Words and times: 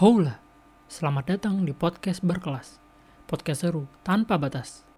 Hola, 0.00 0.40
selamat 0.88 1.36
datang 1.36 1.60
di 1.68 1.76
podcast 1.76 2.24
berkelas. 2.24 2.80
Podcast 3.28 3.68
seru 3.68 3.84
tanpa 4.00 4.40
batas. 4.40 4.88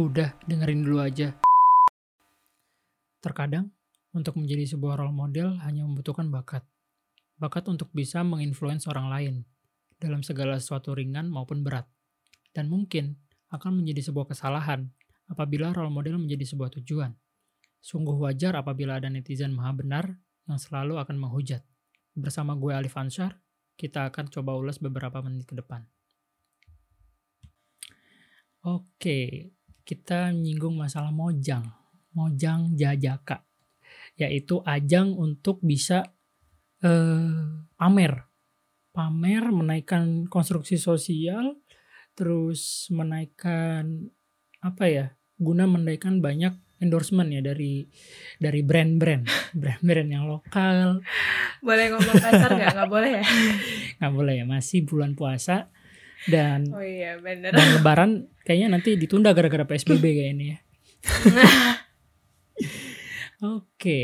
Udah, 0.00 0.32
dengerin 0.48 0.88
dulu 0.88 1.04
aja. 1.04 1.36
Terkadang, 3.20 3.68
untuk 4.16 4.40
menjadi 4.40 4.64
sebuah 4.64 4.96
role 4.96 5.12
model 5.12 5.60
hanya 5.60 5.84
membutuhkan 5.84 6.32
bakat. 6.32 6.64
Bakat 7.36 7.68
untuk 7.68 7.92
bisa 7.92 8.24
menginfluence 8.24 8.88
orang 8.88 9.12
lain 9.12 9.34
dalam 10.00 10.24
segala 10.24 10.56
sesuatu 10.56 10.96
ringan 10.96 11.28
maupun 11.28 11.60
berat. 11.60 11.84
Dan 12.56 12.72
mungkin 12.72 13.20
akan 13.52 13.84
menjadi 13.84 14.08
sebuah 14.08 14.32
kesalahan 14.32 14.88
apabila 15.28 15.70
role 15.76 15.92
model 15.92 16.16
menjadi 16.16 16.48
sebuah 16.48 16.72
tujuan. 16.80 17.12
Sungguh 17.82 18.14
wajar 18.16 18.56
apabila 18.56 18.96
ada 18.96 19.12
netizen 19.12 19.52
maha 19.52 19.76
benar 19.76 20.04
yang 20.48 20.58
selalu 20.58 20.96
akan 20.98 21.16
menghujat. 21.20 21.62
Bersama 22.16 22.56
gue 22.56 22.72
Alif 22.72 22.96
Ansyar, 22.96 23.40
kita 23.76 24.08
akan 24.08 24.28
coba 24.32 24.56
ulas 24.56 24.78
beberapa 24.78 25.20
menit 25.24 25.48
ke 25.48 25.54
depan. 25.56 25.84
Oke, 28.62 29.50
kita 29.82 30.30
nyinggung 30.30 30.78
masalah 30.78 31.10
mojang. 31.10 31.66
Mojang 32.14 32.78
jajaka. 32.78 33.42
Yaitu 34.14 34.62
ajang 34.62 35.18
untuk 35.18 35.58
bisa 35.58 36.06
eh, 36.84 37.66
pamer. 37.74 38.12
Pamer 38.92 39.44
menaikkan 39.50 40.28
konstruksi 40.30 40.78
sosial, 40.78 41.58
terus 42.12 42.86
menaikkan 42.88 44.12
apa 44.58 44.84
ya 44.86 45.06
guna 45.36 45.64
menaikkan 45.64 46.18
banyak 46.18 46.52
endorsement 46.78 47.30
ya 47.30 47.40
dari 47.40 47.86
dari 48.36 48.60
brand-brand 48.60 49.24
brand-brand 49.60 50.08
yang 50.08 50.26
lokal 50.26 51.00
Boleh 51.62 51.94
ngomong 51.94 52.16
kasar 52.16 52.50
nggak? 52.52 52.74
Nggak 52.74 52.90
boleh 52.90 53.10
ya? 53.14 53.24
nggak 53.98 54.12
boleh 54.12 54.34
ya 54.34 54.44
masih 54.44 54.82
bulan 54.82 55.14
puasa 55.14 55.70
dan 56.26 56.70
Oh 56.70 56.78
iya 56.78 57.18
bener. 57.18 57.50
dan 57.50 57.66
lebaran 57.74 58.10
kayaknya 58.42 58.78
nanti 58.78 58.94
ditunda 58.94 59.30
gara-gara 59.30 59.62
psbb 59.64 60.02
kayaknya 60.02 60.46
ya 60.46 60.58
oke 63.42 64.00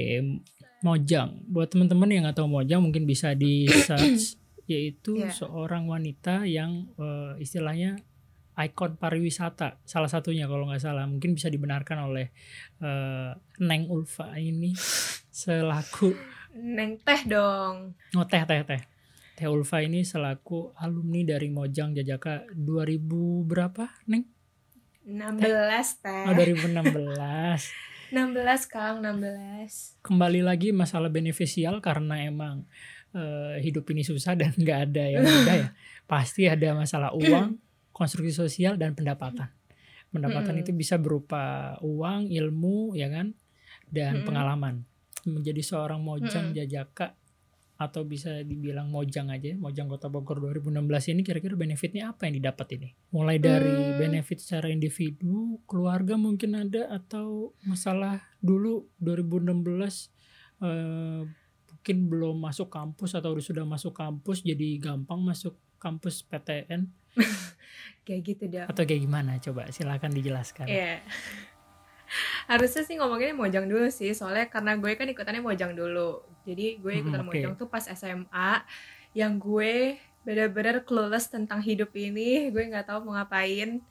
mojang 0.80 1.42
buat 1.47 1.70
teman-teman 1.70 2.10
yang 2.10 2.22
nggak 2.25 2.38
tahu 2.38 2.47
mojang 2.48 2.82
mungkin 2.82 3.06
bisa 3.06 3.34
di 3.34 3.66
search 3.66 4.38
yaitu 4.66 5.16
Iya. 5.16 5.32
seorang 5.32 5.86
wanita 5.86 6.44
yang 6.44 6.91
eh, 6.94 7.38
istilahnya 7.38 7.98
ikon 8.58 8.98
pariwisata 8.98 9.78
salah 9.86 10.10
satunya 10.10 10.50
kalau 10.50 10.66
nggak 10.66 10.82
salah 10.82 11.06
mungkin 11.06 11.38
bisa 11.38 11.46
dibenarkan 11.46 12.10
oleh 12.10 12.34
eh, 12.82 13.30
Neng 13.62 13.86
Ulfa 13.86 14.34
ini 14.34 14.74
selaku 15.42 16.10
Neng 16.58 16.98
teh 16.98 17.22
dong. 17.30 17.94
oh 18.18 18.26
teh 18.26 18.42
teh 18.42 18.62
teh 18.66 18.82
Teh 19.38 19.46
Ulfa 19.46 19.78
ini 19.86 20.02
selaku 20.02 20.74
alumni 20.82 21.22
dari 21.22 21.46
Mojang 21.46 21.94
Jajaka 21.94 22.50
2000 22.58 22.98
berapa 23.46 23.86
Neng? 24.10 24.26
16 25.06 26.02
teh. 26.02 26.24
Oh 26.26 26.34
2016 26.34 27.14
16 28.10 28.66
Kang, 28.74 28.98
16. 28.98 30.02
kembali 30.02 30.42
lagi 30.42 30.74
masalah 30.74 31.06
beneficial 31.06 31.78
karena 31.78 32.26
emang 32.26 32.66
eh, 33.14 33.62
hidup 33.62 33.86
ini 33.94 34.02
susah 34.02 34.34
dan 34.34 34.50
nggak 34.58 34.78
ada 34.90 35.04
yang 35.06 35.22
mudah 35.22 35.56
ya 35.62 35.68
pasti 36.10 36.50
ada 36.50 36.74
masalah 36.74 37.14
uang 37.14 37.67
konstruksi 37.98 38.30
sosial 38.30 38.78
dan 38.78 38.94
pendapatan 38.94 39.50
pendapatan 40.08 40.54
Mm-mm. 40.56 40.62
itu 40.64 40.70
bisa 40.72 40.96
berupa 40.96 41.74
uang 41.82 42.30
ilmu 42.30 42.94
ya 42.94 43.10
kan 43.10 43.34
dan 43.91 44.22
Mm-mm. 44.22 44.27
pengalaman 44.30 44.74
menjadi 45.27 45.60
seorang 45.60 45.98
mojang 46.00 46.54
Mm-mm. 46.54 46.56
jajaka 46.56 47.19
atau 47.78 48.03
bisa 48.03 48.42
dibilang 48.42 48.91
mojang 48.91 49.31
aja 49.31 49.54
mojang 49.54 49.86
kota 49.86 50.10
Bogor 50.10 50.42
2016 50.42 51.14
ini 51.14 51.22
kira-kira 51.22 51.54
benefitnya 51.54 52.10
apa 52.10 52.26
yang 52.26 52.42
didapat 52.42 52.75
ini 52.75 52.91
mulai 53.14 53.38
dari 53.38 53.70
Hmm. 53.70 53.94
benefit 54.03 54.42
secara 54.42 54.66
individu 54.66 55.62
keluarga 55.62 56.19
mungkin 56.19 56.59
ada 56.59 56.91
atau 56.91 57.54
masalah 57.62 58.19
dulu 58.42 58.91
2016 58.98 60.10
eh, 60.59 61.22
mungkin 61.70 61.97
belum 62.10 62.36
masuk 62.42 62.66
kampus 62.66 63.15
atau 63.15 63.38
sudah 63.38 63.62
masuk 63.62 63.94
kampus 63.94 64.42
jadi 64.42 64.82
gampang 64.82 65.22
masuk 65.22 65.54
kampus 65.78 66.26
PTN 66.26 66.91
Kayak 68.06 68.20
gitu 68.24 68.44
dong. 68.48 68.66
atau 68.66 68.82
kayak 68.82 69.02
gimana 69.02 69.36
coba 69.38 69.68
silakan 69.68 70.10
dijelaskan 70.10 70.64
Iya. 70.64 71.04
Harusnya 72.46 72.80
sih 72.82 72.96
ngomonginnya 72.96 73.36
mojang 73.36 73.68
dulu 73.68 73.84
sih, 73.88 74.16
soalnya 74.16 74.48
karena 74.48 74.72
gue 74.74 74.96
kan 74.96 75.04
ikutannya 75.04 75.44
mojang 75.44 75.76
dulu. 75.76 76.24
Jadi 76.42 76.80
gue 76.80 76.88
Hmm, 76.90 77.00
ikutan 77.04 77.20
oke. 77.20 77.28
mojang 77.28 77.52
tuh 77.54 77.68
pas 77.68 77.84
SMA, 77.84 78.64
yang 79.12 79.36
gue 79.36 80.00
bener-bener 80.24 80.80
clueless 80.80 81.28
tentang 81.28 81.60
hidup 81.60 81.92
ini, 81.92 82.48
gue 82.48 82.62
nggak 82.64 82.88
tahu 82.88 83.04
mau 83.04 83.12
ngapain. 83.14 83.84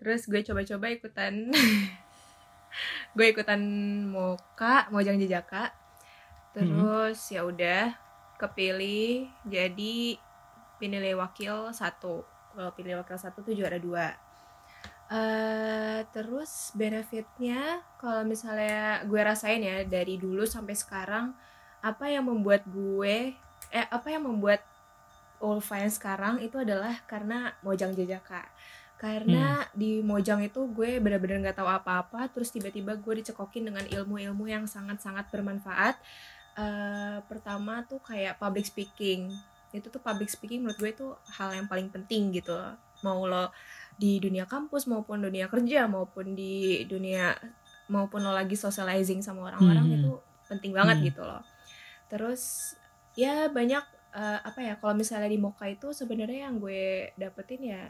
Terus 0.00 0.24
gue 0.24 0.40
coba-coba 0.40 0.88
ikutan, 0.88 1.52
gue 3.16 3.26
ikutan 3.28 3.60
moka, 4.06 4.88
mojang 4.88 5.20
jejaka. 5.20 5.76
Terus 6.56 7.20
ya 7.28 7.44
udah 7.44 7.92
kepilih 8.40 9.28
jadi 9.44 10.16
pinilai 10.78 11.12
wakil 11.12 11.68
satu. 11.70 12.24
Kalau 12.54 12.70
pilih 12.74 13.00
wakil 13.00 13.18
satu 13.18 13.44
tuh 13.44 13.54
juara 13.54 13.76
dua. 13.76 14.14
Eh 15.08 16.04
terus 16.12 16.72
benefitnya 16.76 17.80
kalau 17.96 18.22
misalnya 18.28 19.02
gue 19.08 19.20
rasain 19.20 19.64
ya 19.64 19.82
dari 19.88 20.20
dulu 20.20 20.44
sampai 20.44 20.76
sekarang 20.76 21.32
apa 21.80 22.10
yang 22.10 22.28
membuat 22.28 22.66
gue 22.68 23.32
eh 23.72 23.86
apa 23.88 24.08
yang 24.12 24.28
membuat 24.28 24.60
Ulfa 25.38 25.78
yang 25.78 25.92
sekarang 25.94 26.34
itu 26.42 26.58
adalah 26.58 26.98
karena 27.06 27.54
Mojang 27.62 27.94
Jajaka 27.94 28.42
karena 28.98 29.62
di 29.70 30.02
Mojang 30.02 30.42
itu 30.42 30.66
gue 30.74 30.98
benar-benar 30.98 31.38
nggak 31.38 31.58
tahu 31.62 31.70
apa-apa 31.70 32.26
terus 32.34 32.50
tiba-tiba 32.50 32.98
gue 32.98 33.22
dicekokin 33.22 33.70
dengan 33.70 33.86
ilmu-ilmu 33.86 34.50
yang 34.50 34.66
sangat-sangat 34.66 35.30
bermanfaat. 35.30 35.94
Eh 36.58 37.22
pertama 37.30 37.86
tuh 37.86 38.02
kayak 38.02 38.42
public 38.42 38.66
speaking 38.66 39.30
itu 39.70 39.86
tuh 39.86 40.00
public 40.00 40.26
speaking 40.26 40.62
menurut 40.62 40.76
gue 40.76 40.90
itu 40.90 41.06
hal 41.34 41.52
yang 41.52 41.66
paling 41.66 41.88
penting 41.88 42.32
gitu 42.32 42.56
mau 43.00 43.20
lo 43.22 43.52
di 43.94 44.18
dunia 44.18 44.44
kampus 44.44 44.86
maupun 44.86 45.20
dunia 45.20 45.46
kerja 45.46 45.84
maupun 45.86 46.32
di 46.32 46.82
dunia 46.84 47.36
maupun 47.86 48.20
lo 48.20 48.32
lagi 48.32 48.54
socializing 48.54 49.20
sama 49.20 49.48
orang-orang 49.48 49.84
Hmm. 49.84 49.96
itu 49.98 50.12
penting 50.46 50.72
banget 50.72 50.96
Hmm. 50.98 51.06
gitu 51.06 51.22
loh 51.22 51.42
terus 52.06 52.74
ya 53.14 53.48
banyak 53.48 53.84
eh, 54.10 54.38
apa 54.40 54.60
ya 54.62 54.74
kalau 54.76 54.94
misalnya 54.94 55.28
di 55.28 55.36
Moka 55.36 55.68
itu 55.68 55.92
sebenarnya 55.92 56.48
yang 56.48 56.56
gue 56.56 57.12
dapetin 57.14 57.60
ya 57.62 57.82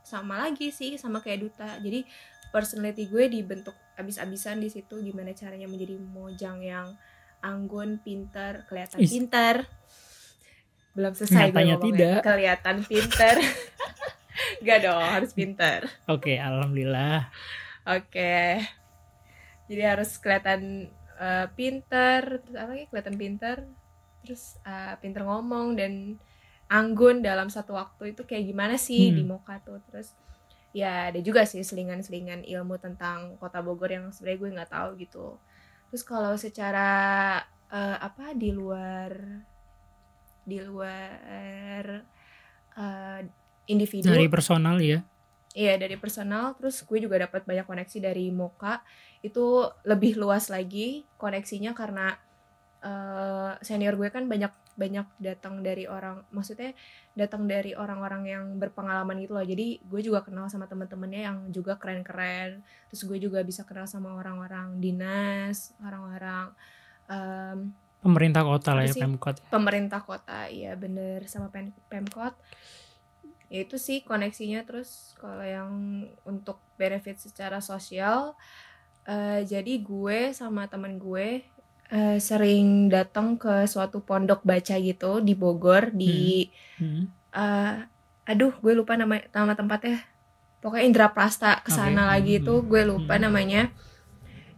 sama 0.00 0.38
lagi 0.40 0.70
sih 0.70 0.94
sama 0.94 1.18
kayak 1.18 1.42
duta 1.42 1.76
jadi 1.78 2.06
personality 2.48 3.06
gue 3.06 3.26
dibentuk 3.28 3.74
abis-abisan 3.94 4.56
di 4.56 4.70
situ 4.70 4.96
gimana 5.00 5.30
caranya 5.32 5.66
menjadi 5.66 5.98
mojang 5.98 6.62
yang 6.62 6.94
anggun 7.40 7.98
pintar 7.98 8.64
kelihatan 8.64 8.98
Is- 8.98 9.10
pintar 9.10 9.66
belum 10.92 11.12
selesai 11.12 11.48
Nyatanya 11.48 11.76
tidak. 11.78 12.18
kelihatan 12.22 12.76
pintar 12.82 13.36
Gak 14.66 14.78
dong 14.80 15.00
harus 15.00 15.30
pintar 15.30 15.86
oke 16.06 16.32
alhamdulillah 16.32 17.28
Oke. 17.80 18.60
Jadi 19.66 19.82
harus 19.82 20.20
kelihatan 20.20 20.90
eh, 21.16 21.46
pinter, 21.54 22.38
terus 22.38 22.54
apa 22.54 22.70
lagi? 22.70 22.86
Kelihatan 22.86 23.16
pinter, 23.16 23.56
terus 24.20 24.60
eh, 24.62 24.94
pinter 25.00 25.24
ngomong 25.24 25.74
dan 25.74 26.20
anggun 26.68 27.24
dalam 27.24 27.48
satu 27.48 27.74
waktu 27.74 28.12
itu 28.12 28.22
kayak 28.22 28.46
gimana 28.46 28.76
sih 28.76 29.10
Hmm. 29.10 29.16
di 29.16 29.22
Moka 29.24 29.58
tuh. 29.64 29.80
Terus 29.88 30.12
ya 30.70 31.08
ada 31.08 31.18
juga 31.18 31.42
sih 31.42 31.64
selingan-selingan 31.64 32.44
ilmu 32.44 32.78
tentang 32.78 33.34
Kota 33.38 33.58
Bogor 33.58 33.90
yang 33.90 34.12
sebenarnya 34.12 34.38
gue 34.38 34.50
nggak 34.54 34.70
tahu 34.70 34.88
gitu. 35.00 35.26
Terus 35.88 36.02
kalau 36.04 36.36
secara 36.36 36.88
eh, 37.66 37.96
apa 37.98 38.36
di 38.36 38.52
luar 38.52 39.10
di 40.44 40.58
luar 40.60 41.84
eh, 42.76 43.20
individu 43.68 44.08
dari 44.08 44.26
personal 44.26 44.80
ya 44.80 45.00
Iya 45.50 45.82
dari 45.82 45.98
personal, 45.98 46.54
terus 46.54 46.86
gue 46.86 47.02
juga 47.02 47.18
dapat 47.26 47.42
banyak 47.42 47.66
koneksi 47.66 47.98
dari 47.98 48.30
Moka 48.30 48.78
itu 49.18 49.66
lebih 49.82 50.14
luas 50.14 50.46
lagi 50.46 51.02
koneksinya 51.18 51.74
karena 51.74 52.14
eh, 52.86 53.58
senior 53.58 53.98
gue 53.98 54.14
kan 54.14 54.30
banyak 54.30 54.54
banyak 54.78 55.06
datang 55.18 55.60
dari 55.60 55.90
orang, 55.90 56.22
maksudnya 56.30 56.70
datang 57.18 57.50
dari 57.50 57.74
orang-orang 57.74 58.22
yang 58.30 58.44
berpengalaman 58.62 59.18
gitu 59.20 59.34
loh. 59.34 59.44
Jadi 59.44 59.82
gue 59.82 60.00
juga 60.00 60.22
kenal 60.22 60.46
sama 60.46 60.70
teman-temannya 60.70 61.20
yang 61.26 61.38
juga 61.50 61.76
keren-keren. 61.76 62.62
Terus 62.88 63.02
gue 63.04 63.18
juga 63.18 63.42
bisa 63.42 63.66
kenal 63.66 63.84
sama 63.90 64.14
orang-orang 64.16 64.78
dinas, 64.78 65.74
orang-orang 65.82 66.54
em, 67.10 67.74
pemerintah 68.00 68.42
kota 68.42 68.72
lah 68.72 68.82
ya 68.82 68.92
sih? 68.92 69.00
pemkot 69.00 69.36
ya. 69.36 69.44
pemerintah 69.48 70.00
kota, 70.00 70.48
iya 70.48 70.72
bener 70.74 71.24
sama 71.24 71.48
Pem- 71.48 71.76
pemkot. 71.86 72.32
ya 73.46 73.60
itu 73.60 73.76
sih 73.76 74.00
koneksinya 74.00 74.62
terus 74.62 75.12
kalau 75.14 75.42
yang 75.42 75.72
untuk 76.22 76.62
benefit 76.76 77.18
secara 77.18 77.58
sosial 77.60 78.38
eh, 79.04 79.42
jadi 79.42 79.74
gue 79.80 80.30
sama 80.30 80.64
temen 80.64 80.96
gue 80.96 81.42
eh, 81.90 82.18
sering 82.18 82.86
datang 82.86 83.34
ke 83.34 83.66
suatu 83.66 84.00
pondok 84.00 84.46
baca 84.46 84.78
gitu 84.78 85.18
di 85.18 85.34
Bogor 85.34 85.90
di 85.90 86.46
Hmm. 86.78 87.10
eh, 87.32 87.74
aduh 88.24 88.54
gue 88.54 88.72
lupa 88.72 88.94
nama 88.94 89.18
nama 89.28 89.52
tempatnya 89.52 89.98
pokoknya 90.60 90.86
Indra 90.86 91.10
Prasta 91.10 91.58
ke 91.58 91.68
sana 91.68 92.06
Oke. 92.06 92.10
lagi 92.12 92.34
Hmm. 92.38 92.46
tuh 92.46 92.58
gue 92.62 92.82
lupa 92.86 93.18
Hmm. 93.18 93.26
namanya 93.26 93.62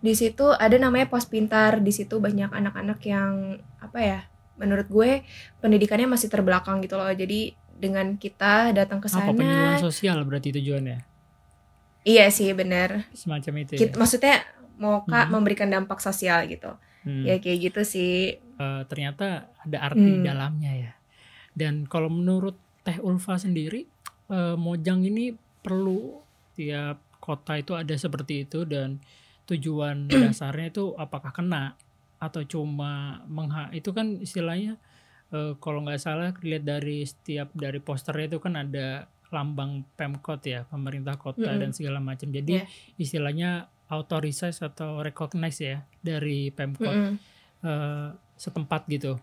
di 0.02 0.12
situ 0.12 0.50
ada 0.50 0.74
namanya 0.76 1.06
pos 1.06 1.24
pintar 1.24 1.78
di 1.78 1.90
situ 1.90 2.18
banyak 2.18 2.50
anak-anak 2.50 2.98
yang 3.02 3.32
apa 3.78 3.98
ya 3.98 4.20
menurut 4.54 4.86
gue 4.86 5.22
pendidikannya 5.58 6.10
masih 6.10 6.26
terbelakang 6.26 6.82
gitu 6.82 6.94
loh 6.94 7.08
jadi 7.08 7.54
dengan 7.72 8.14
kita 8.14 8.70
datang 8.72 8.98
ke 8.98 9.06
Apa 9.06 9.22
sana 9.24 9.32
penyuluhan 9.32 9.78
sosial 9.80 10.18
berarti 10.22 10.50
tujuannya? 10.52 10.98
iya 12.02 12.26
sih 12.28 12.50
bener 12.52 13.06
Semacam 13.12 13.62
itu 13.62 13.72
ya. 13.72 13.78
Kit- 13.80 13.94
maksudnya 13.94 14.42
mau 14.74 15.02
kak 15.02 15.26
Hmm. 15.26 15.32
memberikan 15.32 15.70
dampak 15.70 15.98
sosial 15.98 16.44
gitu 16.44 16.74
Hmm. 17.02 17.22
ya 17.24 17.38
kayak 17.38 17.70
gitu 17.70 17.82
sih 17.82 18.42
Eh, 18.54 18.82
ternyata 18.84 19.50
ada 19.58 19.78
arti 19.82 20.02
di 20.04 20.18
Hmm. 20.18 20.28
dalamnya 20.28 20.70
ya. 20.72 20.92
Dan 21.50 21.82
kalau 21.84 22.06
menurut 22.06 22.54
Teh 22.80 22.98
Ulfa 22.98 23.34
sendiri, 23.34 23.90
eh, 24.28 24.54
Mojang 24.56 25.02
ini 25.02 25.34
perlu 25.58 26.22
tiap 26.52 26.98
kota 27.18 27.54
itu 27.54 27.72
ada 27.72 27.90
seperti 27.92 28.42
itu 28.42 28.62
dan 28.62 29.02
tujuan 29.52 30.08
dasarnya 30.22 30.72
itu 30.72 30.96
apakah 30.96 31.30
kena 31.30 31.76
atau 32.16 32.40
cuma 32.46 33.20
mengha 33.26 33.68
itu 33.74 33.90
kan 33.90 34.16
istilahnya 34.18 34.78
eh, 35.30 35.52
kalau 35.58 35.82
nggak 35.82 36.00
salah 36.00 36.30
dilihat 36.32 36.64
dari 36.64 37.02
setiap 37.02 37.50
dari 37.52 37.82
posternya 37.82 38.36
itu 38.36 38.38
kan 38.38 38.54
ada 38.56 39.06
lambang 39.32 39.82
Pemkot 39.96 40.44
ya 40.44 40.62
pemerintah 40.68 41.16
kota 41.16 41.48
Mm-mm. 41.48 41.60
dan 41.60 41.70
segala 41.72 41.98
macam 41.98 42.28
jadi 42.28 42.62
Iya. 42.62 42.64
istilahnya 43.00 43.50
authorize 43.88 44.60
atau 44.60 45.00
recognize 45.00 45.58
ya 45.58 45.78
dari 45.98 46.52
Pemkot 46.52 46.92
Mm-mm. 46.92 47.14
eh, 47.64 48.08
setempat 48.36 48.84
gitu. 48.88 49.16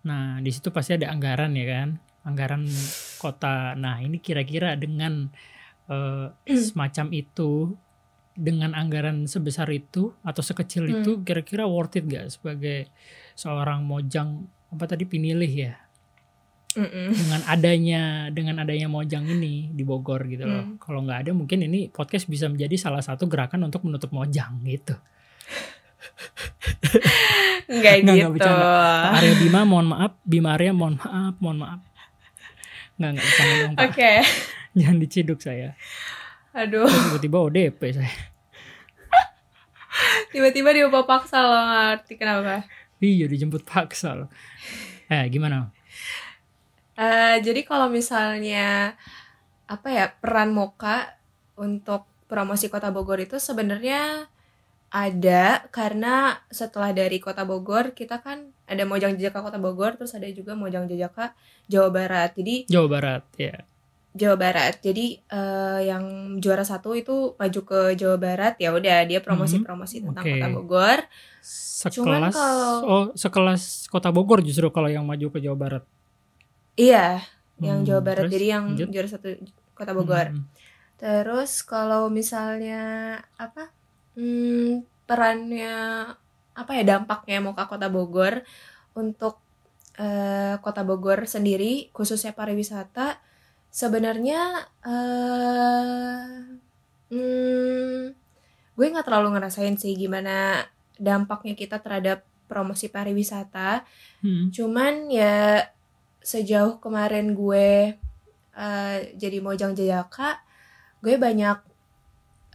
Nah, 0.00 0.40
di 0.40 0.48
situ 0.48 0.72
pasti 0.72 0.96
ada 0.96 1.12
anggaran 1.12 1.52
ya 1.52 1.66
kan, 1.68 1.88
anggaran 2.24 2.64
kota. 3.20 3.76
Nah, 3.76 4.00
ini 4.00 4.16
kira-kira 4.16 4.72
dengan 4.80 5.28
eh, 5.92 6.26
semacam 6.48 7.06
itu, 7.12 7.76
dengan 8.40 8.72
anggaran 8.72 9.28
sebesar 9.28 9.68
itu 9.68 10.16
atau 10.24 10.40
sekecil 10.40 10.88
Hmm. 10.88 10.94
itu, 11.04 11.10
kira-kira 11.20 11.68
worth 11.68 12.00
it 12.00 12.08
gak 12.08 12.32
sebagai 12.32 12.88
seorang 13.36 13.84
mojang 13.84 14.48
apa 14.72 14.88
tadi 14.88 15.04
pinilih 15.04 15.52
ya? 15.52 15.74
Mm-mm. 16.70 17.10
Dengan 17.10 17.40
adanya 17.50 18.02
dengan 18.30 18.62
adanya 18.62 18.86
mojang 18.86 19.26
ini 19.26 19.74
di 19.74 19.82
Bogor 19.82 20.22
gitu 20.24 20.46
loh. 20.46 20.62
Hmm. 20.62 20.78
Kalau 20.78 21.02
nggak 21.02 21.26
ada 21.26 21.30
mungkin 21.34 21.66
ini 21.66 21.90
podcast 21.90 22.30
bisa 22.30 22.46
menjadi 22.46 22.78
salah 22.78 23.02
satu 23.02 23.26
gerakan 23.26 23.66
untuk 23.66 23.82
menutup 23.82 24.14
mojang 24.14 24.62
gitu. 24.62 24.94
Nggak 27.66 27.94
gitu 28.02 28.10
nggak 28.14 28.30
bercanda. 28.34 28.62
Pak 28.62 29.12
Arya 29.18 29.34
Bima 29.36 29.60
mohon 29.66 29.86
maaf, 29.90 30.12
Bima 30.22 30.54
Arya 30.54 30.70
mohon 30.70 30.94
maaf, 30.98 31.34
mohon 31.42 31.58
maaf. 31.58 31.80
Nggak, 32.96 33.10
nggak 33.18 33.24
bercanda 33.26 33.54
dong 33.58 33.72
Pak. 33.74 33.82
oke 33.90 34.12
Jangan 34.78 34.96
diciduk 35.02 35.38
saya. 35.42 35.74
aduh 36.50 36.86
Tiba-tiba 36.86 37.38
ODP 37.42 37.80
saya. 37.90 38.14
Tiba-tiba 40.30 40.70
dia 40.72 40.86
bawa 40.86 41.04
paksa 41.06 41.42
lo 41.42 41.50
nggak 41.52 41.66
ngerti 41.68 42.12
kenapa 42.16 42.64
Iya 43.00 43.26
dijemput 43.32 43.64
paksa 43.64 44.12
loh. 44.12 44.28
Eh 45.08 45.24
gimana? 45.32 45.72
Eh, 47.00 47.40
jadi 47.40 47.64
kalau 47.64 47.88
misalnya 47.88 48.92
apa 49.64 49.88
ya 49.88 50.12
peran 50.12 50.52
Moka 50.52 51.16
untuk 51.56 52.04
promosi 52.28 52.68
Kota 52.68 52.92
Bogor 52.92 53.24
itu 53.24 53.40
sebenarnya 53.40 54.28
ada 54.92 55.64
karena 55.72 56.44
setelah 56.52 56.92
dari 56.92 57.16
Kota 57.24 57.48
Bogor 57.48 57.96
kita 57.96 58.20
kan 58.20 58.52
ada 58.68 58.84
Mojang 58.84 59.16
Jajaka 59.16 59.40
Kota 59.40 59.56
Bogor 59.56 59.96
terus 59.96 60.12
ada 60.12 60.28
juga 60.28 60.52
Mojang 60.52 60.84
Jajaka 60.84 61.32
Jawa 61.72 61.88
Barat. 61.88 62.36
Jadi 62.36 62.68
Jawa 62.68 62.86
Barat 63.00 63.24
ya. 63.40 63.64
Jawa 64.10 64.34
Barat. 64.34 64.78
Jadi 64.78 65.22
eh, 65.22 65.80
yang 65.84 66.04
juara 66.36 66.62
satu 66.62 66.92
itu 66.92 67.34
maju 67.34 67.60
ke 67.62 67.80
Jawa 67.94 68.16
Barat 68.16 68.54
ya 68.56 68.70
udah 68.70 69.04
dia 69.04 69.20
promosi-promosi 69.20 70.02
tentang 70.02 70.22
oke. 70.22 70.32
Kota 70.32 70.48
Bogor. 70.50 70.98
Cuman 71.00 72.28
Sekelas 72.28 72.34
kalau- 72.34 72.80
oh 72.84 73.04
sekelas 73.14 73.62
Kota 73.86 74.10
Bogor 74.10 74.40
justru 74.40 74.66
kalau 74.68 74.86
yang 74.86 75.02
maju 75.02 75.26
ke 75.28 75.38
Jawa 75.38 75.56
Barat. 75.56 75.84
Iya, 76.74 77.22
yang 77.58 77.80
Hmm, 77.80 77.86
Jawa 77.86 78.00
Barat. 78.02 78.26
terus 78.26 78.34
Jadi 78.34 78.46
yang 78.48 78.64
lanjut. 78.68 78.88
juara 78.88 79.08
satu 79.08 79.28
Kota 79.72 79.92
Bogor. 79.92 80.26
Hmm, 80.28 80.44
Terus 80.96 81.62
kalau 81.62 82.12
misalnya 82.12 82.82
apa 83.34 83.72
hmm, 84.12 84.84
perannya 85.06 85.76
apa 86.52 86.70
ya 86.74 86.84
dampaknya 86.84 87.40
mau 87.40 87.54
ke 87.54 87.64
Kota 87.64 87.88
Bogor 87.88 88.44
untuk 88.92 89.40
eh, 89.96 90.58
Kota 90.58 90.82
Bogor 90.82 91.24
sendiri 91.24 91.88
khususnya 91.90 92.32
pariwisata 92.32 93.16
sebenarnya 93.70 94.66
eh 94.82 96.26
hmm, 97.10 98.00
gue 98.76 98.86
nggak 98.90 99.06
terlalu 99.06 99.28
ngerasain 99.38 99.76
sih 99.78 99.94
gimana 99.94 100.66
dampaknya 100.98 101.54
kita 101.56 101.78
terhadap 101.80 102.26
promosi 102.50 102.90
pariwisata 102.90 103.86
hmm. 104.26 104.50
Cuman 104.50 105.06
ya 105.06 105.62
sejauh 106.20 106.82
kemarin 106.82 107.32
gue 107.32 107.96
eh, 108.56 108.98
jadi 109.16 109.38
Mojang 109.40 109.72
Jayaka, 109.72 110.42
gue 111.00 111.14
banyak 111.16 111.58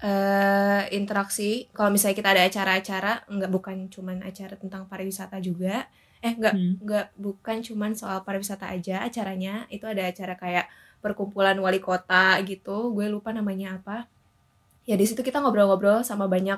eh, 0.03 0.83
interaksi. 0.93 1.71
Kalau 1.71 1.89
misalnya 1.89 2.17
kita 2.19 2.29
ada 2.35 2.43
acara-acara, 2.45 3.13
nggak 3.31 3.51
bukan 3.51 3.77
cuman 3.89 4.21
acara 4.27 4.53
tentang 4.59 4.85
pariwisata 4.91 5.39
juga. 5.39 5.87
Eh 6.21 6.33
nggak 6.35 6.53
Hmm. 6.53 6.73
nggak 6.83 7.07
bukan 7.17 7.57
cuman 7.63 7.91
soal 7.95 8.21
pariwisata 8.27 8.67
aja 8.69 9.01
acaranya. 9.07 9.65
Itu 9.71 9.87
ada 9.87 10.03
acara 10.05 10.35
kayak 10.37 10.67
perkumpulan 11.05 11.53
wali 11.61 11.77
kota 11.77 12.41
gitu. 12.41 12.89
Gue 12.89 13.05
lupa 13.05 13.29
namanya 13.29 13.77
apa. 13.77 14.09
Ya 14.85 14.97
di 14.97 15.05
situ 15.05 15.21
kita 15.21 15.37
ngobrol-ngobrol 15.41 16.01
sama 16.01 16.25
banyak 16.25 16.57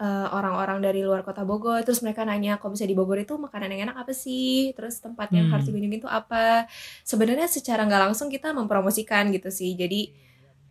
eh, 0.00 0.26
orang-orang 0.32 0.80
dari 0.80 1.04
luar 1.04 1.20
kota 1.20 1.44
Bogor 1.44 1.84
terus 1.84 2.00
mereka 2.00 2.24
nanya 2.24 2.56
kalau 2.56 2.72
misalnya 2.72 2.92
di 2.94 2.98
Bogor 2.98 3.18
itu 3.20 3.36
makanan 3.36 3.68
yang 3.76 3.92
enak 3.92 3.96
apa 4.00 4.12
sih 4.16 4.72
terus 4.72 4.96
tempat 4.96 5.28
yang 5.30 5.44
Hmm. 5.46 5.52
harus 5.60 5.68
dikunjungi 5.68 5.98
itu 6.00 6.08
apa 6.08 6.64
sebenarnya 7.04 7.44
secara 7.46 7.84
nggak 7.84 8.02
langsung 8.08 8.32
kita 8.32 8.56
mempromosikan 8.56 9.28
gitu 9.28 9.52
sih 9.52 9.76
jadi 9.76 10.08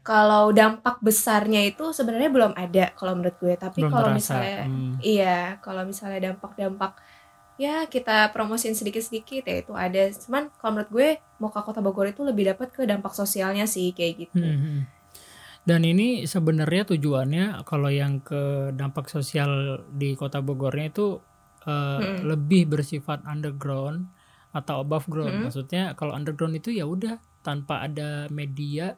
kalau 0.02 0.50
dampak 0.50 0.98
besarnya 1.06 1.62
itu 1.62 1.94
sebenarnya 1.94 2.34
belum 2.34 2.52
ada 2.58 2.90
kalau 2.98 3.14
menurut 3.22 3.38
gue 3.38 3.54
tapi 3.54 3.86
kalau 3.86 4.10
misalnya 4.18 4.66
Hmm. 4.66 4.98
iya 5.06 5.62
kalau 5.62 5.86
misalnya 5.86 6.34
dampak-dampak 6.34 6.98
ya 7.60 7.84
kita 7.86 8.32
promosin 8.32 8.72
sedikit-sedikit 8.72 9.44
ya 9.44 9.60
itu 9.60 9.76
ada 9.76 10.08
cuman 10.16 10.48
kalau 10.56 10.72
menurut 10.80 10.92
gue 10.96 11.10
mau 11.38 11.52
ke 11.52 11.60
kota 11.60 11.84
Bogor 11.84 12.08
itu 12.08 12.24
lebih 12.24 12.48
dapat 12.48 12.72
ke 12.72 12.88
dampak 12.88 13.12
sosialnya 13.12 13.68
sih 13.68 13.92
kayak 13.92 14.14
gitu 14.16 14.40
Hmm, 14.40 14.60
hmm. 14.64 14.82
Dan 15.60 15.84
ini 15.84 16.24
sebenarnya 16.24 16.88
tujuannya 16.88 17.62
kalau 17.68 17.92
yang 17.92 18.24
ke 18.24 18.72
dampak 18.74 19.12
sosial 19.12 19.84
di 19.92 20.16
Kota 20.16 20.40
Bogornya 20.40 20.90
itu 20.90 21.20
eh, 21.60 22.00
Hmm. 22.00 22.24
lebih 22.26 22.72
bersifat 22.72 23.22
underground 23.28 24.08
atau 24.50 24.82
above 24.82 25.06
ground. 25.12 25.36
Hmm. 25.36 25.44
Maksudnya 25.46 25.94
kalau 25.94 26.16
underground 26.16 26.56
itu 26.56 26.72
ya 26.72 26.88
udah 26.88 27.20
tanpa 27.44 27.84
ada 27.86 28.32
media 28.32 28.96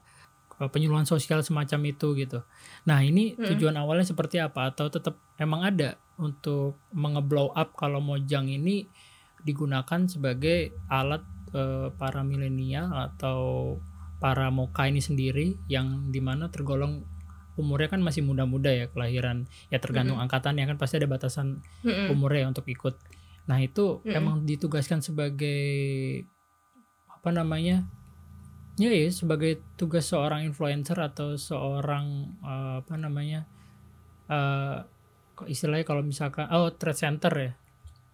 eh, 0.61 0.69
penyuluhan 0.69 1.03
sosial 1.03 1.41
semacam 1.41 1.89
itu 1.89 2.13
gitu. 2.13 2.45
Nah, 2.85 3.01
ini 3.01 3.33
Hmm. 3.33 3.49
tujuan 3.51 3.75
awalnya 3.75 4.05
seperti 4.05 4.37
apa 4.37 4.69
atau 4.69 4.87
tetap 4.87 5.17
emang 5.41 5.65
ada 5.65 5.97
untuk 6.21 6.77
mengeblow 6.93 7.49
up 7.57 7.73
kalau 7.73 7.99
Mojang 7.99 8.47
ini 8.47 8.85
digunakan 9.41 10.05
sebagai 10.05 10.71
alat 10.87 11.25
eh, 11.51 11.89
para 11.97 12.21
milenial 12.21 12.93
atau 12.93 13.75
para 14.21 14.53
moka 14.53 14.85
ini 14.85 15.01
sendiri 15.01 15.57
yang 15.65 16.13
di 16.13 16.21
mana 16.21 16.53
tergolong 16.53 17.01
umurnya 17.57 17.97
kan 17.97 18.01
masih 18.05 18.21
muda-muda 18.21 18.69
ya 18.69 18.85
kelahiran 18.87 19.49
ya 19.73 19.81
tergantung 19.81 20.21
Mm-mm. 20.21 20.29
angkatannya 20.29 20.69
kan 20.69 20.77
pasti 20.77 21.01
ada 21.01 21.09
batasan 21.09 21.59
Mm-mm. 21.81 22.13
umurnya 22.13 22.47
untuk 22.53 22.69
ikut 22.69 22.95
nah 23.49 23.57
itu 23.57 23.99
Mm-mm. 24.05 24.13
emang 24.15 24.35
ditugaskan 24.45 25.01
sebagai 25.01 26.21
apa 27.09 27.29
namanya 27.33 27.89
ya 28.79 28.93
ya 28.93 29.09
sebagai 29.11 29.59
tugas 29.75 30.07
seorang 30.07 30.47
influencer 30.47 30.95
atau 31.01 31.35
seorang 31.35 32.37
eh, 32.45 32.75
apa 32.85 32.93
namanya 32.95 33.49
eh 34.31 34.77
istilahnya 35.45 35.83
kalau 35.83 36.01
misalkan 36.01 36.45
oh 36.49 36.69
trade 36.71 36.97
center 36.97 37.33
ya 37.33 37.51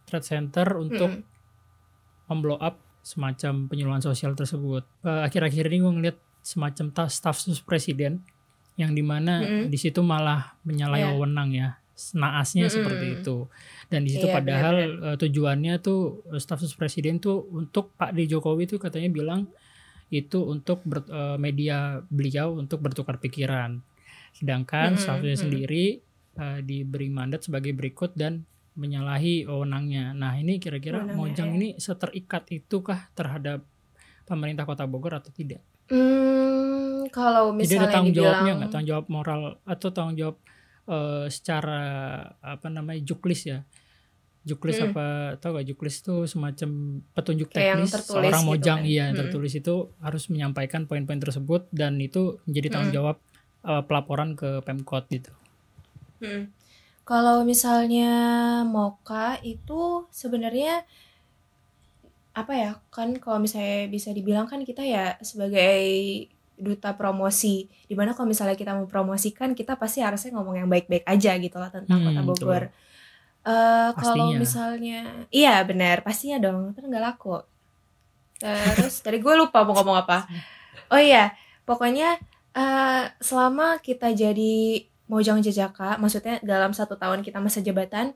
trade 0.03 0.23
center 0.23 0.67
untuk 0.75 1.11
Mm-mm. 1.11 1.25
memblow 2.27 2.55
up 2.57 2.79
semacam 3.01 3.67
penyuluhan 3.67 3.99
sosial 3.99 4.35
tersebut. 4.35 4.83
Eh, 5.01 5.21
Akhir-akhir 5.23 5.67
ini 5.67 5.79
gue 5.79 5.93
ngeliat 5.93 6.17
semacam 6.43 6.85
ta- 6.91 7.11
staf 7.11 7.39
sus 7.39 7.59
presiden 7.59 8.23
yang 8.75 8.91
di 8.91 9.01
mana 9.01 9.43
Mm-mm. 9.43 9.67
di 9.67 9.75
situ 9.75 9.99
malah 9.99 10.55
menyalahi 10.63 11.03
Iya. 11.03 11.11
wewenang 11.11 11.49
ya, 11.51 11.69
naasnya 12.13 12.67
Mm-mm. 12.67 12.75
seperti 12.75 13.05
itu. 13.19 13.35
Dan 13.87 14.03
di 14.03 14.11
situ 14.11 14.27
Iya, 14.27 14.35
padahal 14.39 14.75
eh, 15.11 15.17
tujuannya 15.17 15.73
tuh 15.79 15.99
eh, 16.31 16.39
staf 16.39 16.59
sus 16.59 16.75
presiden 16.75 17.19
tuh 17.19 17.47
untuk 17.51 17.95
Pak 17.95 18.11
D 18.11 18.27
Jokowi 18.27 18.63
tuh 18.65 18.79
katanya 18.79 19.07
bilang 19.07 19.47
itu 20.07 20.39
untuk 20.39 20.87
ber, 20.87 21.03
media 21.35 21.99
beliau 22.07 22.55
untuk 22.55 22.79
bertukar 22.79 23.19
pikiran. 23.19 23.83
Sedangkan 24.31 24.95
Mm-mm, 24.95 25.03
staffnya 25.03 25.35
mm-mm. 25.35 25.43
sendiri 25.43 25.85
uh, 26.37 26.59
diberi 26.61 27.09
mandat 27.09 27.43
sebagai 27.43 27.73
berikut 27.73 28.13
dan 28.13 28.45
menyalahi 28.73 29.43
wewenangnya. 29.43 30.13
Nah 30.13 30.37
ini 30.37 30.57
kira-kira 30.57 31.01
Mojang 31.03 31.51
ya. 31.51 31.57
ini 31.57 31.69
seterikat 31.75 32.45
itukah 32.47 33.09
terhadap 33.11 33.65
pemerintah 34.23 34.63
kota 34.63 34.85
Bogor 34.85 35.17
atau 35.17 35.33
tidak? 35.33 35.65
Hmm, 35.89 37.09
kalau 37.09 37.51
Jadi 37.53 37.73
ada 37.73 37.89
misalnya 37.89 37.89
tanggung 37.89 38.13
jawabnya 38.13 38.37
dibilang 38.37 38.57
nggak? 38.59 38.69
Tanggung 38.69 38.89
jawab 38.89 39.05
moral 39.07 39.41
atau 39.63 39.87
tanggung 39.89 40.15
jawab 40.15 40.37
eh, 40.85 41.25
secara 41.27 41.81
apa 42.37 42.67
namanya 42.67 43.01
juklis 43.01 43.41
ya? 43.43 43.65
Juklis 44.43 44.79
Mm. 44.79 44.85
apa 44.87 45.05
tau 45.39 45.59
gak 45.59 45.67
juklis 45.67 45.99
itu 45.99 46.23
semacam 46.23 46.69
petunjuk 47.11 47.51
Kayak 47.51 47.83
teknis 47.83 47.91
seorang 47.99 48.31
gitu 48.31 48.47
mojang 48.47 48.79
kan. 48.79 48.87
iya 48.87 49.03
yang 49.03 49.15
Mm. 49.15 49.21
tertulis 49.27 49.53
itu 49.53 49.75
harus 49.99 50.23
menyampaikan 50.31 50.87
poin-poin 50.87 51.19
tersebut 51.19 51.67
dan 51.75 51.99
itu 51.99 52.39
menjadi 52.47 52.67
tanggung 52.71 52.93
Mm. 52.93 52.97
jawab 52.99 53.17
eh, 53.65 53.83
pelaporan 53.83 54.39
ke 54.39 54.63
Pemkot 54.63 55.11
gitu. 55.11 55.33
Hmm. 56.21 56.49
Kalau 57.07 57.47
misalnya 57.47 58.11
Moka 58.67 59.39
itu 59.43 60.07
sebenarnya 60.11 60.83
apa 62.37 62.53
ya 62.53 62.71
kan 62.93 63.17
kalau 63.17 63.41
misalnya 63.41 63.89
bisa 63.89 64.13
dibilang 64.13 64.45
kan 64.45 64.61
kita 64.61 64.85
ya 64.85 65.17
sebagai 65.25 65.81
duta 66.57 66.93
promosi 66.93 67.65
di 67.89 67.93
mana 67.97 68.13
kalau 68.13 68.29
misalnya 68.29 68.53
kita 68.57 68.73
mau 68.77 68.85
promosikan 68.89 69.53
kita 69.57 69.73
pasti 69.77 70.01
harusnya 70.05 70.33
ngomong 70.37 70.55
yang 70.65 70.69
baik-baik 70.69 71.05
aja 71.05 71.33
gitu 71.37 71.57
lah 71.57 71.69
tentang 71.73 71.97
Hmm, 71.97 72.05
kota 72.05 72.21
betul. 72.21 72.29
Bogor. 72.45 72.63
Eh 73.47 73.89
kalau 74.01 74.33
misalnya 74.37 75.25
iya 75.33 75.61
benar 75.69 76.03
pastinya 76.05 76.37
dong 76.45 76.73
kan 76.75 76.83
nggak 76.89 77.03
laku. 77.07 77.41
Terus 78.77 78.95
tadi 79.05 79.17
gue 79.21 79.33
lupa 79.37 79.65
mau 79.65 79.73
ngomong 79.77 79.97
apa. 80.05 80.17
Oh 80.93 81.01
iya 81.01 81.33
pokoknya 81.67 82.17
eh 82.57 83.03
selama 83.21 83.77
kita 83.81 84.13
jadi 84.13 84.85
Mojang 85.07 85.39
Jajaka, 85.39 85.95
maksudnya 85.97 86.39
dalam 86.43 86.71
satu 86.75 86.99
tahun 86.99 87.23
kita 87.23 87.39
masa 87.39 87.63
jabatan, 87.63 88.11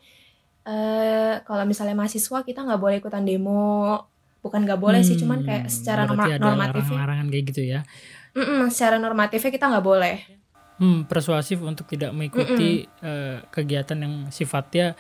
eh 0.68 1.34
kalau 1.48 1.64
misalnya 1.66 1.96
mahasiswa 1.96 2.44
kita 2.44 2.60
nggak 2.68 2.82
boleh 2.84 2.96
ikutan 3.00 3.24
demo, 3.24 3.98
bukan 4.44 4.62
nggak 4.68 4.80
boleh 4.82 5.02
sih, 5.02 5.16
cuman 5.16 5.40
kayak 5.42 5.66
Hmm, 5.66 5.74
secara 5.74 6.02
norma- 6.06 6.28
ada 6.28 6.38
normatifnya, 6.38 6.74
larangan-larangan 6.82 7.28
kayak 7.32 7.46
gitu 7.50 7.62
ya. 7.64 7.80
Mm-mm, 8.32 8.62
secara 8.72 8.96
normatifnya 9.00 9.52
kita 9.52 9.66
nggak 9.72 9.86
boleh. 9.86 10.16
Hmm, 10.82 11.06
persuasif 11.06 11.62
untuk 11.62 11.86
tidak 11.86 12.10
mengikuti 12.12 12.84
eh, 13.06 13.38
kegiatan 13.54 13.98
yang 14.02 14.14
sifatnya 14.34 14.98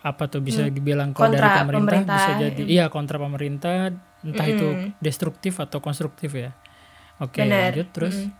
apa 0.00 0.24
tuh 0.32 0.40
bisa 0.40 0.64
Hmm. 0.64 0.72
dibilang 0.72 1.12
kalau 1.12 1.28
dari 1.36 1.44
Kontra 1.44 1.60
pemerintah, 1.60 2.00
pemerintah, 2.00 2.16
bisa 2.16 2.30
jadi 2.40 2.62
mm. 2.64 2.72
iya 2.72 2.84
kontra 2.88 3.16
pemerintah 3.20 3.76
entah 4.24 4.46
itu 4.48 4.66
Mm-mm. 4.72 4.90
destruktif 4.98 5.60
atau 5.60 5.78
konstruktif 5.84 6.32
ya. 6.32 6.56
Oke, 7.20 7.44
Benar. 7.44 7.76
lanjut 7.76 7.86
terus. 7.92 8.16
Mm-mm. 8.16 8.39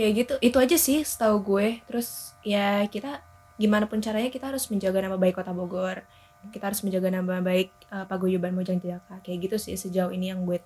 Kayak 0.00 0.12
gitu, 0.16 0.34
itu 0.40 0.56
aja 0.56 0.76
sih 0.80 0.98
setahu 1.04 1.44
gue. 1.44 1.84
Terus 1.84 2.32
ya 2.40 2.88
kita 2.88 3.20
gimana 3.60 3.84
pun 3.84 4.00
caranya 4.00 4.32
kita 4.32 4.48
harus 4.48 4.64
menjaga 4.72 5.04
nama 5.04 5.20
baik 5.20 5.36
Kota 5.36 5.52
Bogor. 5.52 6.00
Kita 6.48 6.72
harus 6.72 6.80
menjaga 6.80 7.12
nama 7.12 7.44
baik 7.44 7.68
uh, 7.92 8.08
Paguyuban 8.08 8.56
Mojang 8.56 8.80
Jajaka. 8.80 9.20
Kayak 9.20 9.38
gitu 9.44 9.56
sih 9.60 9.76
sejauh 9.76 10.08
ini 10.08 10.32
yang 10.32 10.48
gue 10.48 10.56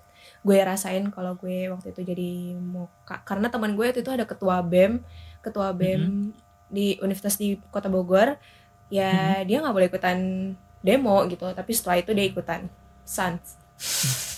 gue 0.47 0.59
rasain 0.62 1.03
kalau 1.11 1.35
gue 1.35 1.67
waktu 1.67 1.91
itu 1.91 2.07
jadi 2.07 2.31
moka. 2.62 3.26
Karena 3.26 3.50
teman 3.50 3.75
gue 3.75 3.91
waktu 3.91 4.07
itu 4.07 4.14
ada 4.14 4.23
ketua 4.23 4.62
BEM, 4.62 5.03
ketua 5.43 5.75
BEM 5.75 6.31
di 6.71 6.95
universitas 7.03 7.35
di 7.35 7.59
Kota 7.75 7.91
Bogor. 7.91 8.38
Ya 8.87 9.43
dia 9.43 9.59
nggak 9.59 9.75
boleh 9.75 9.91
ikutan 9.91 10.19
demo 10.79 11.26
gitu, 11.26 11.50
tapi 11.50 11.75
setelah 11.75 11.99
itu 11.99 12.14
dia 12.14 12.31
ikutan 12.31 12.71
Sans. 13.03 13.43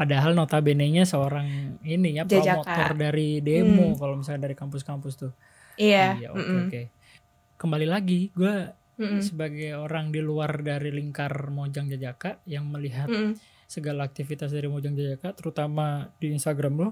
Padahal 0.00 0.32
notabene-nya 0.32 1.04
seorang 1.04 1.76
ini 1.84 2.16
ya 2.16 2.24
Jajaka. 2.24 2.64
promotor 2.64 2.88
dari 2.96 3.44
demo 3.44 3.92
Hmm. 3.92 3.98
kalau 4.00 4.14
misalnya 4.16 4.48
dari 4.48 4.56
kampus-kampus 4.56 5.12
tuh. 5.20 5.32
Iya. 5.76 6.16
Iya, 6.16 6.28
oke 6.32 6.40
mm-mm, 6.40 6.60
oke. 6.72 6.82
Kembali 7.60 7.84
lagi, 7.84 8.32
gue 8.32 8.72
mm-mm, 8.96 9.20
sebagai 9.20 9.76
orang 9.76 10.08
di 10.08 10.24
luar 10.24 10.64
dari 10.64 10.88
lingkar 10.88 11.52
Mojang 11.52 11.92
Jajaka 11.92 12.40
yang 12.48 12.64
melihat 12.72 13.12
mm-mm. 13.12 13.36
segala 13.68 14.08
aktivitas 14.08 14.56
dari 14.56 14.72
Mojang 14.72 14.96
Jajaka 14.96 15.36
terutama 15.36 16.08
di 16.16 16.32
Instagram 16.32 16.80
lo 16.80 16.90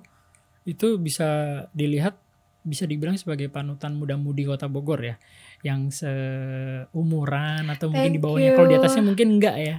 itu 0.68 1.00
bisa 1.00 1.64
dilihat 1.72 2.20
bisa 2.60 2.84
dibilang 2.84 3.16
sebagai 3.16 3.48
panutan 3.48 3.96
muda-mudi 3.96 4.44
kota 4.44 4.68
Bogor 4.68 5.00
ya 5.00 5.16
yang 5.64 5.88
seumuran 5.88 7.64
atau 7.72 7.88
mungkin 7.88 8.12
di 8.12 8.20
Thank 8.20 8.24
bawahnya 8.28 8.50
kalau 8.52 8.68
di 8.68 8.76
atasnya 8.76 9.04
mungkin 9.04 9.28
enggak 9.40 9.56
ya 9.56 9.76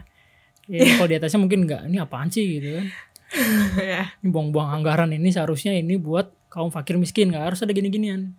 ya 0.70 0.82
kalau 0.98 1.10
di 1.10 1.16
atasnya 1.18 1.40
mungkin 1.42 1.60
enggak 1.66 1.82
ini 1.86 1.98
apaan 1.98 2.30
sih 2.30 2.46
gitu 2.58 2.82
kan 2.82 2.86
Ya. 3.78 4.10
ini 4.20 4.30
buang-buang 4.30 4.70
anggaran 4.74 5.14
ini 5.14 5.30
seharusnya 5.30 5.72
ini 5.72 5.96
buat 5.96 6.34
kaum 6.50 6.70
fakir 6.70 6.98
miskin 6.98 7.30
nggak 7.30 7.54
harus 7.54 7.62
ada 7.62 7.70
gini-ginian 7.70 8.34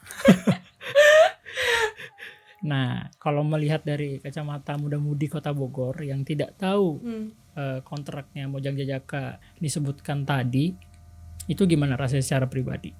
nah 2.60 3.08
kalau 3.16 3.40
melihat 3.40 3.80
dari 3.80 4.20
kacamata 4.20 4.76
muda-mudi 4.76 5.28
kota 5.28 5.48
Bogor 5.50 5.96
yang 6.00 6.24
tidak 6.24 6.56
tahu 6.56 7.00
Hmm. 7.00 7.32
eh, 7.56 7.80
kontraknya 7.80 8.44
Mojang 8.46 8.76
Jajaka 8.76 9.40
disebutkan 9.56 10.24
tadi 10.24 10.76
itu 11.44 11.62
gimana 11.64 11.96
rasanya 11.96 12.22
secara 12.22 12.46
pribadi? 12.46 12.92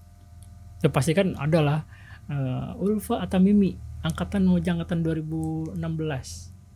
Ya 0.80 0.88
pasti 0.88 1.12
kan 1.12 1.37
adalah 1.37 1.85
eh, 2.26 2.73
Ulfa 2.80 3.20
atau 3.20 3.37
Mimi 3.37 3.76
angkatan 4.00 4.49
Mojang 4.49 4.80
angkatan 4.80 5.04
2016 5.04 5.76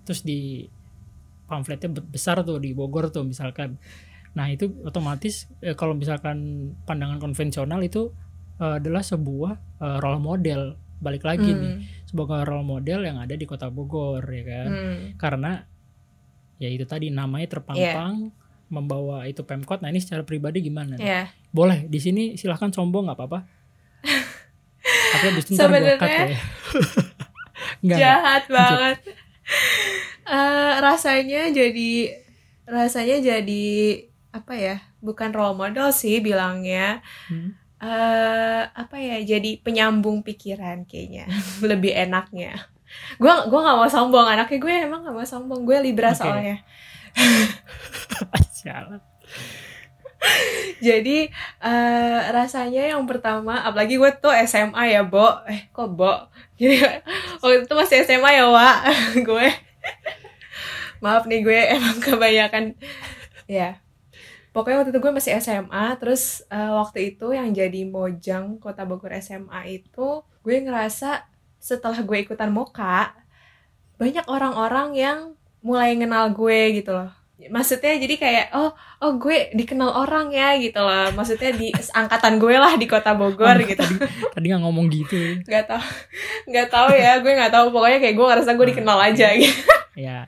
terus 0.05 0.21
di 0.21 0.69
pamfletnya 1.45 1.89
be- 1.89 2.05
besar 2.05 2.45
tuh 2.45 2.61
di 2.61 2.77
Bogor 2.77 3.09
tuh 3.09 3.25
misalkan 3.25 3.81
nah 4.35 4.47
itu 4.47 4.67
otomatis 4.83 5.47
eh, 5.61 5.73
kalau 5.73 5.93
misalkan 5.93 6.37
pandangan 6.83 7.19
konvensional 7.19 7.79
itu 7.81 8.11
eh, 8.57 8.79
adalah 8.79 9.01
sebuah 9.01 9.53
eh, 9.79 9.99
role 9.99 10.19
model 10.21 10.63
balik 10.97 11.23
lagi 11.23 11.51
nih 11.51 11.73
Hmm. 11.73 11.83
sebagai 12.05 12.43
role 12.43 12.65
model 12.65 13.03
yang 13.03 13.17
ada 13.17 13.33
di 13.33 13.45
kota 13.45 13.69
Bogor 13.69 14.23
ya 14.25 14.43
kan 14.43 14.67
Hmm. 14.67 14.99
karena 15.15 15.53
ya 16.57 16.67
itu 16.67 16.85
tadi 16.85 17.09
namanya 17.09 17.51
terpampang 17.53 18.31
membawa 18.67 19.23
itu 19.25 19.43
pemkot 19.43 19.79
nah 19.79 19.89
ini 19.89 19.99
secara 19.99 20.23
pribadi 20.23 20.59
gimana 20.61 20.95
nih? 20.95 21.05
Ya. 21.05 21.23
boleh 21.51 21.85
di 21.85 21.99
sini 21.99 22.35
silahkan 22.35 22.71
sombong 22.71 23.07
nggak 23.07 23.17
apa-apa 23.17 23.39
tapi 25.13 25.25
abis 25.31 25.45
itu 25.47 25.55
gua 25.55 25.95
cut 25.97 26.09
ya 26.09 26.39
Enggak, 27.77 27.99
Jahat 27.99 28.45
banget. 28.49 28.97
Eh, 30.25 30.73
rasanya 30.81 31.43
jadi 31.51 31.93
rasanya 32.65 33.17
jadi 33.21 33.67
apa 34.35 34.53
ya? 34.59 34.83
Bukan 34.99 35.31
role 35.31 35.55
model 35.55 35.95
sih 35.95 36.19
bilangnya. 36.19 36.99
Hmm. 37.31 37.55
eh 37.79 38.63
apa 38.67 38.99
ya? 38.99 39.23
Jadi 39.23 39.63
penyambung 39.63 40.27
pikiran 40.27 40.83
kayaknya. 40.91 41.31
Lebih 41.71 41.95
enaknya. 41.95 42.67
Gua 43.23 43.47
gua 43.47 43.61
nggak 43.63 43.79
mau 43.79 43.91
sombong 43.91 44.27
anaknya 44.27 44.59
gue 44.59 44.75
emang 44.87 45.07
nggak 45.07 45.15
mau 45.15 45.27
sombong 45.27 45.67
gue 45.67 45.79
libra 45.83 46.15
Oke. 46.15 46.19
soalnya 46.23 46.63
jadi 50.87 51.29
eh 51.61 52.21
rasanya 52.33 52.97
yang 52.97 53.05
pertama 53.05 53.61
apalagi 53.61 54.01
gue 54.01 54.11
tuh 54.19 54.33
SMA 54.45 54.97
ya 54.97 55.03
Bo 55.05 55.45
eh 55.49 55.69
kok 55.71 55.95
Bo 55.95 56.29
jadi 56.57 56.81
waktu 57.41 57.65
itu 57.65 57.75
masih 57.77 58.05
SMA 58.05 58.31
ya 58.41 58.47
Wak 58.49 58.79
gue 59.29 59.47
maaf 61.05 61.29
nih 61.29 61.45
gue 61.45 61.61
emang 61.77 62.01
kebanyakan 62.01 62.73
ya 63.45 63.84
pokoknya 64.55 64.79
waktu 64.81 64.91
itu 64.95 65.03
gue 65.03 65.13
masih 65.13 65.33
SMA 65.37 65.99
terus 65.99 66.23
eh, 66.47 66.71
waktu 66.71 67.13
itu 67.13 67.35
yang 67.35 67.51
jadi 67.51 67.83
mojang 67.85 68.57
kota 68.57 68.87
Bogor 68.87 69.11
SMA 69.19 69.61
itu 69.75 70.09
gue 70.41 70.57
ngerasa 70.63 71.27
setelah 71.59 71.99
gue 71.99 72.23
ikutan 72.23 72.49
moka 72.49 73.11
banyak 73.95 74.23
orang-orang 74.27 74.95
yang 74.95 75.19
mulai 75.59 75.97
kenal 75.97 76.31
gue 76.31 76.77
gitu 76.77 76.93
loh. 76.93 77.11
Maksudnya 77.35 77.99
jadi 77.99 78.15
kayak 78.15 78.47
oh 78.53 78.71
oh 79.01 79.13
gue 79.17 79.51
dikenal 79.53 79.91
orang 79.97 80.31
ya 80.31 80.55
gitu 80.57 80.79
loh. 80.79 81.11
Maksudnya 81.13 81.51
di 81.51 81.73
angkatan 82.01 82.39
gue 82.39 82.55
lah 82.55 82.77
di 82.77 82.87
kota 82.87 83.11
Bogor 83.13 83.59
Oh, 83.59 83.59
gitu. 83.59 83.81
tadi 83.81 83.97
tadi 84.31 84.45
nggak 84.49 84.63
ngomong 84.63 84.87
gitu. 84.87 85.17
Nggak 85.49 85.65
tahu 85.67 85.83
nggak 86.47 86.69
tahu 86.69 86.89
ya 86.95 87.13
gue 87.19 87.33
nggak 87.33 87.53
tahu 87.53 87.67
pokoknya 87.73 87.99
kayak 87.99 88.15
gue 88.15 88.27
ngerasa 88.29 88.51
gue 88.55 88.67
dikenal 88.71 88.99
Ah, 89.01 89.09
aja 89.11 89.29
gitu. 89.35 89.61
Ya 89.99 90.19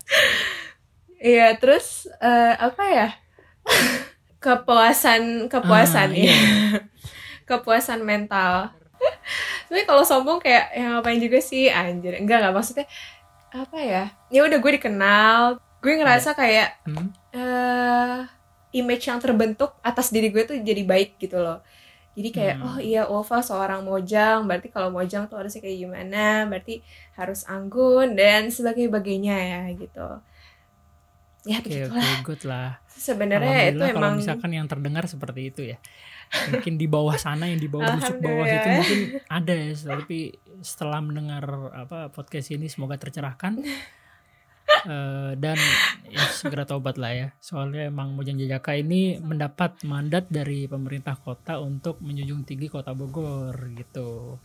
iya 1.16 1.54
terus 1.56 2.08
eh, 2.18 2.54
apa 2.56 2.82
ya 2.86 3.08
kepuasan 4.46 5.50
kepuasan 5.50 6.14
Ah, 6.14 6.14
ya 6.14 6.30
iya. 6.30 6.38
kepuasan 7.42 8.06
mental 8.06 8.70
tapi 9.66 9.82
kalau 9.82 10.06
sombong 10.06 10.38
kayak 10.38 10.70
yang 10.72 10.94
ngapain 10.94 11.18
juga 11.18 11.42
sih 11.42 11.66
anjir 11.66 12.14
enggak 12.16 12.38
nggak 12.40 12.54
maksudnya 12.54 12.86
apa 13.50 13.78
ya 13.78 14.04
ya 14.30 14.40
udah 14.46 14.58
gue 14.58 14.72
dikenal 14.78 15.40
gue 15.82 15.92
ngerasa 15.98 16.32
kayak 16.32 16.78
Hmm. 16.86 17.10
eh 17.30 18.18
image 18.72 19.08
yang 19.08 19.18
terbentuk 19.18 19.72
atas 19.80 20.10
diri 20.10 20.28
gue 20.28 20.44
tuh 20.44 20.58
jadi 20.60 20.84
baik 20.84 21.16
gitu 21.16 21.40
loh. 21.40 21.64
Jadi 22.12 22.28
kayak 22.28 22.56
Hmm. 22.60 22.66
oh 22.66 22.76
iya 22.76 23.02
Ulfa 23.08 23.40
seorang 23.40 23.84
mojang, 23.84 24.44
berarti 24.44 24.68
kalau 24.68 24.92
mojang 24.92 25.24
tuh 25.28 25.40
harusnya 25.40 25.64
kayak 25.64 25.78
gimana? 25.80 26.44
Berarti 26.44 26.84
harus 27.16 27.44
anggun 27.48 28.12
dan 28.12 28.52
sebagainya 28.52 29.36
ya 29.36 29.60
gitu. 29.72 30.20
Ya 31.46 31.58
Oke, 31.58 31.70
begitulah 31.70 32.02
oke, 32.12 32.24
good 32.24 32.42
lah. 32.44 32.70
sebenarnya 32.88 33.46
itu 33.46 33.54
Alhamdulillah 33.78 33.88
kalau 33.88 34.02
emang 34.02 34.14
misalkan 34.18 34.50
yang 34.50 34.66
terdengar 34.66 35.04
seperti 35.06 35.40
itu 35.46 35.62
ya. 35.64 35.78
Mungkin 36.50 36.74
di 36.74 36.86
bawah 36.86 37.14
sana 37.14 37.46
yang 37.46 37.56
di 37.56 37.70
bawah 37.70 37.86
busuk 37.94 38.18
bawah 38.18 38.44
itu 38.44 38.68
mungkin 38.68 39.00
ada 39.30 39.54
ya, 39.54 39.70
tapi 39.78 40.18
setelah 40.58 40.98
mendengar 40.98 41.44
apa 41.70 42.10
podcast 42.10 42.50
ini 42.50 42.66
semoga 42.66 42.98
tercerahkan. 42.98 43.62
Eh, 44.66 45.32
dan 45.38 45.54
ya, 46.06 46.26
segera 46.26 46.66
tobat 46.66 46.98
lah 46.98 47.10
ya. 47.10 47.28
Soalnya 47.38 47.86
emang 47.86 48.14
Mojang 48.14 48.34
Jajaka 48.34 48.74
ini 48.74 49.14
mendapat 49.18 49.82
mandat 49.82 50.26
dari 50.26 50.66
pemerintah 50.66 51.14
kota 51.14 51.58
untuk 51.58 52.02
menjunjung 52.02 52.42
tinggi 52.42 52.66
kota 52.66 52.90
Bogor 52.90 53.54
gitu. 53.78 54.38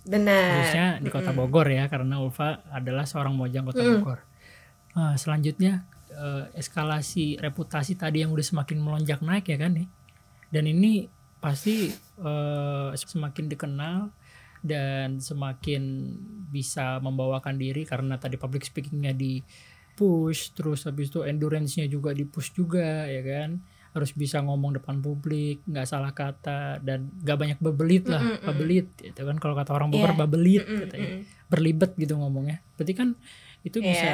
benar 0.00 0.64
Khususnya 0.64 0.86
di 1.04 1.12
kota. 1.12 1.36
Bogor 1.36 1.68
ya, 1.68 1.92
karena 1.92 2.20
Ulfa 2.20 2.64
adalah 2.72 3.04
seorang 3.04 3.36
Mojang 3.36 3.68
kota 3.68 3.80
Mm. 3.80 4.00
Bogor. 4.00 4.20
Ah, 4.92 5.12
selanjutnya 5.16 5.84
eh, 6.10 6.44
eskalasi 6.54 7.38
reputasi 7.38 7.94
tadi 7.94 8.20
yang 8.20 8.30
udah 8.30 8.42
semakin 8.42 8.78
melonjak 8.78 9.22
naik 9.22 9.46
ya 9.46 9.56
kan 9.56 9.74
nih. 9.74 9.88
Dan 10.50 10.66
ini 10.66 11.06
pasti 11.38 11.88
eh, 12.20 12.88
semakin 12.92 13.46
dikenal 13.48 14.10
dan 14.60 15.16
semakin 15.18 15.82
bisa 16.50 17.00
membawakan 17.00 17.56
diri 17.56 17.88
karena 17.88 18.20
tadi 18.20 18.36
public 18.36 18.60
speakingnya 18.62 19.16
di 19.16 19.40
push 19.96 20.52
terus 20.52 20.84
habis 20.84 21.08
itu 21.08 21.24
endurance-nya 21.24 21.88
juga 21.88 22.12
di 22.12 22.24
push 22.24 22.52
juga 22.52 23.04
ya 23.04 23.20
kan 23.20 23.56
harus 23.90 24.14
bisa 24.14 24.38
ngomong 24.38 24.78
depan 24.78 25.00
publik 25.00 25.64
nggak 25.66 25.82
salah 25.82 26.12
kata 26.12 26.78
dan 26.78 27.10
nggak 27.20 27.36
banyak 27.36 27.58
bebelit 27.58 28.04
lah 28.06 28.22
Mm, 28.22 28.30
mm, 28.30 28.38
mm. 28.38 28.46
bebelit 28.46 28.86
itu 29.02 29.20
kan 29.24 29.36
kalau 29.36 29.54
kata 29.56 29.70
orang 29.74 29.88
Bogor 29.90 30.12
Iya. 30.12 30.20
bebelit 30.20 30.62
katanya 30.62 31.08
mm-mm. 31.10 31.48
berlibet 31.48 31.90
gitu 31.96 32.14
ngomongnya. 32.14 32.60
Berarti 32.78 32.92
kan 32.94 33.08
itu 33.64 33.78
Iya. 33.80 33.88
bisa 33.88 34.10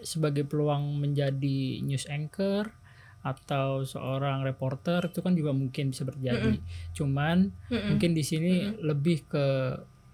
sebagai 0.00 0.44
peluang 0.44 0.98
menjadi 0.98 1.82
news 1.82 2.06
anchor 2.06 2.70
atau 3.18 3.82
seorang 3.82 4.46
reporter 4.46 5.10
itu 5.10 5.20
kan 5.20 5.34
juga 5.34 5.50
mungkin 5.50 5.90
bisa 5.90 6.06
terjadi. 6.06 6.58
Cuman 6.94 7.50
Mm-mm. 7.68 7.88
mungkin 7.92 8.14
di 8.14 8.22
sini 8.22 8.52
lebih 8.78 9.26
ke 9.26 9.46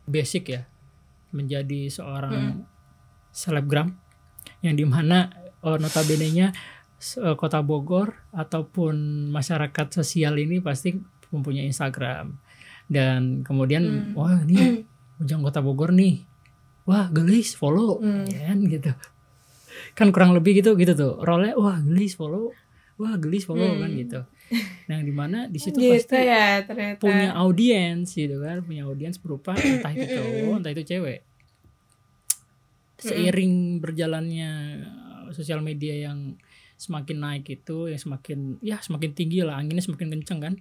basic 0.04 0.44
ya 0.50 0.62
menjadi 1.30 1.90
seorang 1.90 2.64
selebgram 3.30 3.90
yang 4.60 4.74
di 4.74 4.86
mana 4.86 5.28
oh, 5.60 5.76
notabene-nya 5.76 6.52
eh, 7.18 7.34
kota 7.34 7.60
Bogor 7.60 8.14
ataupun 8.30 8.94
masyarakat 9.28 9.86
sosial 9.92 10.38
ini 10.38 10.60
pasti 10.60 10.94
mempunyai 11.28 11.66
Instagram 11.66 12.38
dan 12.86 13.42
kemudian 13.42 13.82
Hmm. 13.82 14.12
wah 14.14 14.38
ini 14.44 14.84
Ujang 15.18 15.42
Kota 15.42 15.58
Bogor 15.58 15.90
nih 15.90 16.22
wah 16.84 17.08
gelis 17.08 17.56
follow 17.56 17.98
Hmm. 17.98 18.22
ya 18.28 18.52
kan 18.52 18.58
gitu 18.62 18.92
kan 19.94 20.10
kurang 20.10 20.34
lebih 20.34 20.58
gitu 20.58 20.74
gitu 20.74 20.92
tuh. 20.92 21.14
Role 21.18 21.54
wah 21.54 21.78
gelis 21.78 22.14
follow. 22.14 22.50
Wah 22.94 23.14
gelis 23.16 23.42
follow 23.42 23.64
Hmm. 23.64 23.80
kan 23.80 23.90
gitu. 23.90 24.20
Nah 24.86 24.94
yang 24.94 25.04
di 25.04 25.10
mana 25.10 25.38
di 25.46 25.58
situ 25.58 25.74
gitu 25.74 25.94
pasti 26.04 26.14
ya 26.20 26.62
ternyata. 26.62 27.00
punya 27.00 27.34
audiens 27.34 28.06
gitu 28.08 28.38
kan. 28.38 28.60
Punya 28.60 28.84
audiens 28.84 29.16
berupa 29.16 29.54
entah 29.58 29.90
itu 29.90 30.06
cowok 30.12 30.56
entah 30.58 30.72
itu 30.72 30.84
cewek. 30.84 31.20
Seiring 32.96 33.54
berjalannya 33.78 34.50
sosial 35.30 35.60
media 35.60 36.08
yang 36.08 36.38
semakin 36.74 37.16
naik 37.18 37.44
itu 37.46 37.86
yang 37.86 38.00
semakin 38.00 38.38
ya 38.60 38.78
semakin 38.78 39.10
tinggi 39.12 39.42
lah. 39.42 39.58
Anginnya 39.58 39.82
semakin 39.82 40.08
kenceng 40.10 40.40
kan. 40.40 40.54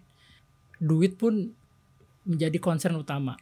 Duit 0.77 1.15
pun 1.15 1.53
menjadi 2.25 2.57
concern 2.57 2.97
utama. 2.97 3.37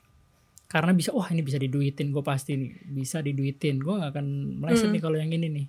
Karena 0.67 0.91
bisa 0.91 1.11
wah 1.11 1.27
ini 1.27 1.41
bisa 1.41 1.57
diduitin 1.57 2.11
gue 2.11 2.21
pasti 2.21 2.55
nih. 2.55 2.71
Bisa 2.85 3.19
diduitin. 3.19 3.79
Gue 3.79 3.95
gak 3.97 4.15
akan 4.15 4.25
meleset 4.59 4.87
Hmm. 4.87 4.95
nih 4.95 5.01
kalau 5.01 5.17
yang 5.17 5.31
ini 5.31 5.47
nih 5.49 5.67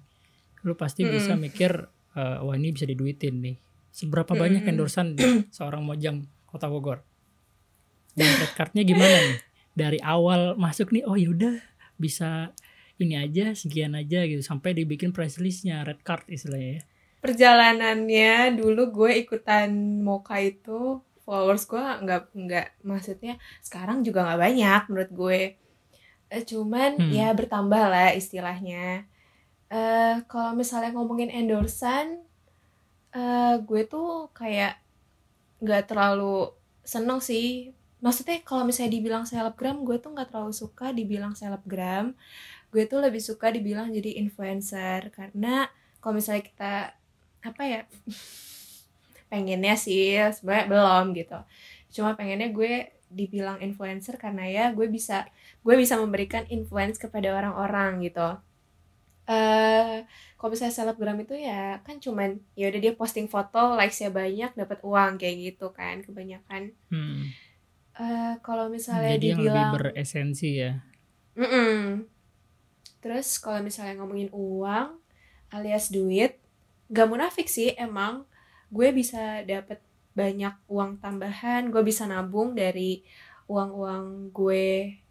lu 0.62 0.74
pasti 0.74 1.02
Hmm. 1.02 1.12
bisa 1.12 1.32
mikir 1.34 1.72
eh, 2.12 2.38
wah 2.38 2.54
ini 2.54 2.70
bisa 2.70 2.84
diduitin 2.84 3.40
nih 3.40 3.56
seberapa 3.90 4.32
banyak 4.32 4.62
Hmm. 4.62 4.70
endorsan 4.70 5.06
seorang 5.56 5.80
mojang 5.80 6.22
kota 6.46 6.66
Bogor 6.66 7.00
dan 8.12 8.28
red 8.36 8.52
cardnya 8.52 8.82
gimana 8.82 9.16
nih 9.16 9.38
dari 9.72 9.98
awal 9.98 10.54
masuk 10.54 10.92
nih 10.92 11.02
oh 11.02 11.16
yaudah 11.16 11.56
bisa 11.96 12.52
ini 12.96 13.16
aja 13.16 13.52
sekian 13.52 13.92
aja 13.92 14.22
gitu 14.22 14.40
sampai 14.40 14.76
dibikin 14.76 15.10
press 15.10 15.40
listnya 15.40 15.80
red 15.82 16.00
card 16.02 16.28
istilahnya 16.28 16.78
ya 16.78 16.82
perjalanannya 17.22 18.32
dulu 18.54 18.82
gue 18.92 19.12
ikutan 19.18 19.72
Moka 19.98 20.36
itu 20.38 21.00
followers 21.22 21.64
gue 21.64 21.78
nggak 21.78 22.22
nggak 22.34 22.66
maksudnya 22.82 23.34
sekarang 23.60 24.02
juga 24.02 24.26
nggak 24.26 24.40
banyak 24.40 24.82
menurut 24.88 25.12
gue 25.12 25.40
Eh, 26.28 26.48
cuman 26.48 26.96
Hmm. 26.96 27.12
ya 27.12 27.28
bertambah 27.36 27.92
lah 27.92 28.16
istilahnya 28.16 29.04
eh 29.72 30.16
kalau 30.28 30.52
misalnya 30.52 30.92
ngomongin 30.92 31.32
endorsan 31.32 32.20
eh 33.16 33.54
gue 33.68 33.82
tuh 33.88 34.28
kayak 34.36 34.76
nggak 35.64 35.82
terlalu 35.88 36.52
seneng 36.84 37.20
sih. 37.24 37.72
Maksudnya 38.04 38.42
kalau 38.44 38.66
misalnya 38.68 38.92
dibilang 38.98 39.24
selebgram 39.24 39.86
gue 39.86 39.96
tuh 40.02 40.10
nggak 40.14 40.28
terlalu 40.34 40.52
suka 40.52 40.92
dibilang 40.92 41.32
selebgram. 41.38 42.12
Gue 42.72 42.84
tuh 42.90 43.00
lebih 43.00 43.22
suka 43.24 43.48
dibilang 43.54 43.88
jadi 43.96 44.20
influencer. 44.20 45.08
Karena 45.14 45.68
kalau 46.02 46.14
misalnya 46.18 46.44
kita 46.44 46.74
apa 47.42 47.62
ya 47.64 47.80
pengennya 49.30 49.74
sih 49.78 50.18
sebenarnya 50.36 50.66
belum 50.68 51.04
gitu. 51.16 51.38
Cuma 51.94 52.12
pengennya 52.18 52.48
gue 52.52 52.92
dibilang 53.12 53.60
influencer 53.60 54.16
karena 54.20 54.48
ya 54.48 54.64
gue 54.76 54.88
bisa 54.88 55.28
gue 55.64 55.74
bisa 55.76 55.96
memberikan 56.00 56.44
influence 56.48 56.96
kepada 57.00 57.28
orang-orang 57.36 58.00
gitu 58.08 58.40
eh 59.22 60.02
kalau 60.34 60.50
misalnya 60.50 60.74
selebgram 60.74 61.18
itu 61.22 61.38
ya 61.38 61.78
kan 61.86 62.02
cuman 62.02 62.42
ya 62.58 62.66
udah 62.70 62.80
dia 62.82 62.92
posting 62.98 63.30
foto 63.30 63.78
likesnya 63.78 64.10
banyak 64.10 64.50
dapat 64.58 64.78
uang 64.82 65.12
kayak 65.20 65.36
gitu 65.54 65.70
kan 65.70 66.02
kebanyakan 66.02 66.74
Hmm. 66.90 67.30
eh 67.94 68.34
kalau 68.42 68.66
misalnya 68.66 69.14
jadi 69.14 69.26
yang 69.36 69.40
lebih 69.40 69.50
dibilang 69.54 69.72
beresensi 69.78 70.50
ya 70.58 70.72
Mm-mm. 71.32 72.04
Terus 73.02 73.40
kalau 73.42 73.64
misalnya 73.64 73.98
ngomongin 73.98 74.30
uang 74.30 75.00
alias 75.50 75.90
duit, 75.90 76.38
gak 76.86 77.08
munafik 77.10 77.48
sih 77.50 77.74
emang 77.74 78.22
gue 78.70 78.88
bisa 78.94 79.42
dapet 79.42 79.82
banyak 80.12 80.54
uang 80.68 81.00
tambahan, 81.00 81.72
gue 81.72 81.82
bisa 81.82 82.04
nabung 82.06 82.54
dari 82.54 83.02
uang-uang 83.48 84.30
gue. 84.30 85.01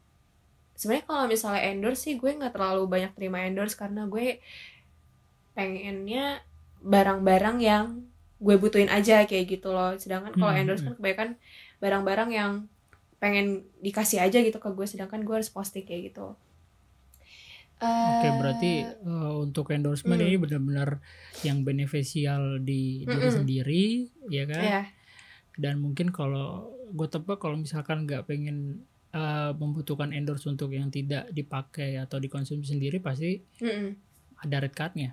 Sebenarnya 0.81 1.07
kalau 1.11 1.25
misalnya 1.33 1.61
endorse 1.69 2.01
sih 2.05 2.15
gue 2.21 2.31
nggak 2.39 2.53
terlalu 2.57 2.83
banyak 2.93 3.11
terima 3.17 3.39
endorse 3.47 3.75
karena 3.81 4.01
gue 4.13 4.25
pengennya 5.57 6.25
barang-barang 6.93 7.57
yang 7.69 7.85
gue 8.45 8.55
butuhin 8.63 8.89
aja 8.97 9.15
kayak 9.29 9.45
gitu 9.53 9.69
loh. 9.75 9.93
Sedangkan 10.01 10.33
kalau 10.39 10.53
Hmm, 10.55 10.59
endorse 10.59 10.83
kan 10.85 10.93
kebanyakan 10.97 11.29
barang-barang 11.83 12.29
yang 12.39 12.51
pengen 13.21 13.47
dikasih 13.85 14.19
aja 14.25 14.37
gitu 14.47 14.57
ke 14.63 14.69
gue 14.77 14.87
sedangkan 14.89 15.21
gue 15.27 15.35
harus 15.37 15.51
posting 15.53 15.85
kayak 15.87 16.01
gitu. 16.13 16.33
Oke, 18.01 18.27
Eh, 18.27 18.33
berarti 18.33 18.65
eh, 18.89 19.31
untuk 19.45 19.69
endorsement 19.75 20.17
mm. 20.17 20.25
ini 20.25 20.35
benar-benar 20.41 20.89
yang 21.45 21.61
beneficial 21.61 22.57
di 22.65 23.05
diri 23.11 23.29
Mm-mm. 23.29 23.37
sendiri, 23.37 24.09
ya 24.25 24.43
kan? 24.49 24.67
ya 24.67 24.91
Dan 25.63 25.75
mungkin 25.83 26.09
kalau 26.15 26.71
gue 26.97 27.07
tebak 27.13 27.37
kalau 27.43 27.57
misalkan 27.59 28.05
nggak 28.07 28.25
pengen 28.29 28.85
eh, 29.19 29.51
membutuhkan 29.61 30.09
endorse 30.17 30.45
untuk 30.53 30.69
yang 30.77 30.89
tidak 30.93 31.23
dipakai 31.37 31.99
atau 32.03 32.17
dikonsumsi 32.23 32.67
sendiri, 32.73 32.97
pasti 33.03 33.39
mm-mm. 33.61 33.95
ada 34.43 34.57
red 34.63 34.73
cardnya. 34.75 35.09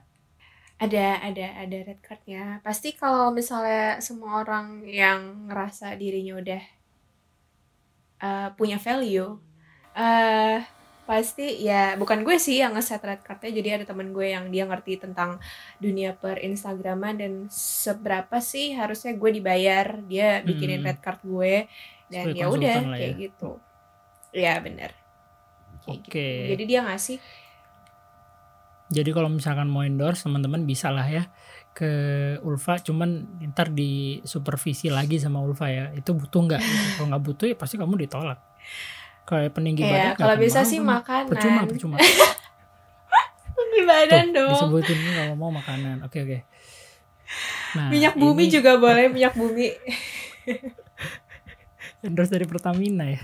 ada 0.85 1.07
ada 1.29 1.47
ada 1.63 1.79
red 1.89 2.01
cardnya 2.07 2.43
pasti 2.67 2.89
kalau 3.01 3.27
misalnya 3.39 3.85
semua 4.07 4.33
orang 4.43 4.67
yang 5.03 5.21
ngerasa 5.51 5.87
dirinya 6.01 6.35
udah 6.43 6.63
eh, 8.23 8.49
punya 8.59 8.79
value 8.87 9.31
eh 9.99 10.59
pasti 11.09 11.43
ya 11.69 11.97
bukan 12.01 12.21
gue 12.27 12.37
sih 12.47 12.57
yang 12.63 12.73
ngeset 12.77 13.03
red 13.09 13.23
cardnya 13.27 13.51
jadi 13.59 13.69
ada 13.81 13.85
teman 13.91 14.09
gue 14.17 14.27
yang 14.37 14.47
dia 14.55 14.65
ngerti 14.71 14.93
tentang 15.05 15.31
dunia 15.85 16.11
per 16.23 16.37
Instagraman 16.45 17.15
dan 17.23 17.33
seberapa 17.83 18.37
sih 18.45 18.77
harusnya 18.81 19.13
gue 19.21 19.31
dibayar 19.39 19.87
dia 20.11 20.45
bikinin 20.49 20.81
Hmm. 20.81 20.89
red 20.89 21.01
card 21.05 21.21
gue 21.25 21.55
dan 22.13 22.27
Sebagai 22.27 22.41
ya 22.41 22.47
udah 22.55 22.79
lah 22.93 22.99
kayak 22.99 23.15
ya. 23.15 23.17
gitu 23.25 23.59
ya 24.33 24.61
bener 24.61 24.93
Kayak 25.85 26.05
Oke. 26.05 26.13
gitu. 26.13 26.49
jadi 26.53 26.65
dia 26.69 26.81
ngasih 26.85 27.19
Jadi 28.89 29.11
kalau 29.13 29.29
misalkan 29.29 29.69
mau 29.69 29.85
endorse 29.85 30.25
teman-teman 30.25 30.65
bisa 30.65 30.89
lah 30.89 31.05
ya 31.05 31.29
ke 31.77 31.93
Ulfa, 32.41 32.81
cuman 32.81 33.29
ntar 33.53 33.69
di 33.69 34.19
supervisi 34.25 34.89
lagi 34.89 35.21
sama 35.21 35.39
Ulfa 35.45 35.69
ya. 35.69 35.93
Itu 35.93 36.17
butuh 36.17 36.41
nggak? 36.49 36.63
Kalau 36.97 37.07
nggak 37.13 37.23
butuh 37.23 37.47
ya 37.53 37.55
pasti 37.55 37.77
kamu 37.77 38.09
ditolak. 38.09 38.41
Kayak 39.29 39.53
peninggi 39.53 39.85
badan 39.85 39.93
ya 39.93 40.09
nggak 40.17 40.25
kalau 40.25 40.37
bisa 40.41 40.65
sih 40.65 40.81
makanan 40.81 41.29
Percuma, 41.29 41.61
percuma. 41.69 41.97
Tinggi 43.61 43.83
badan 43.85 44.27
Tuh, 44.33 44.41
dong 44.41 44.53
disebutin 44.57 44.97
nih 45.05 45.13
kalau 45.21 45.35
mau 45.37 45.53
makanan. 45.53 45.97
Oke 46.09 46.25
oke. 46.25 46.39
Nah, 47.77 47.93
minyak 47.93 48.17
bumi 48.17 48.49
ini 48.49 48.55
juga 48.57 48.81
boleh 48.81 49.13
minyak 49.13 49.37
bumi 49.37 49.69
endorse 52.09 52.33
dari 52.33 52.49
Pertamina 52.49 53.05
ya. 53.05 53.21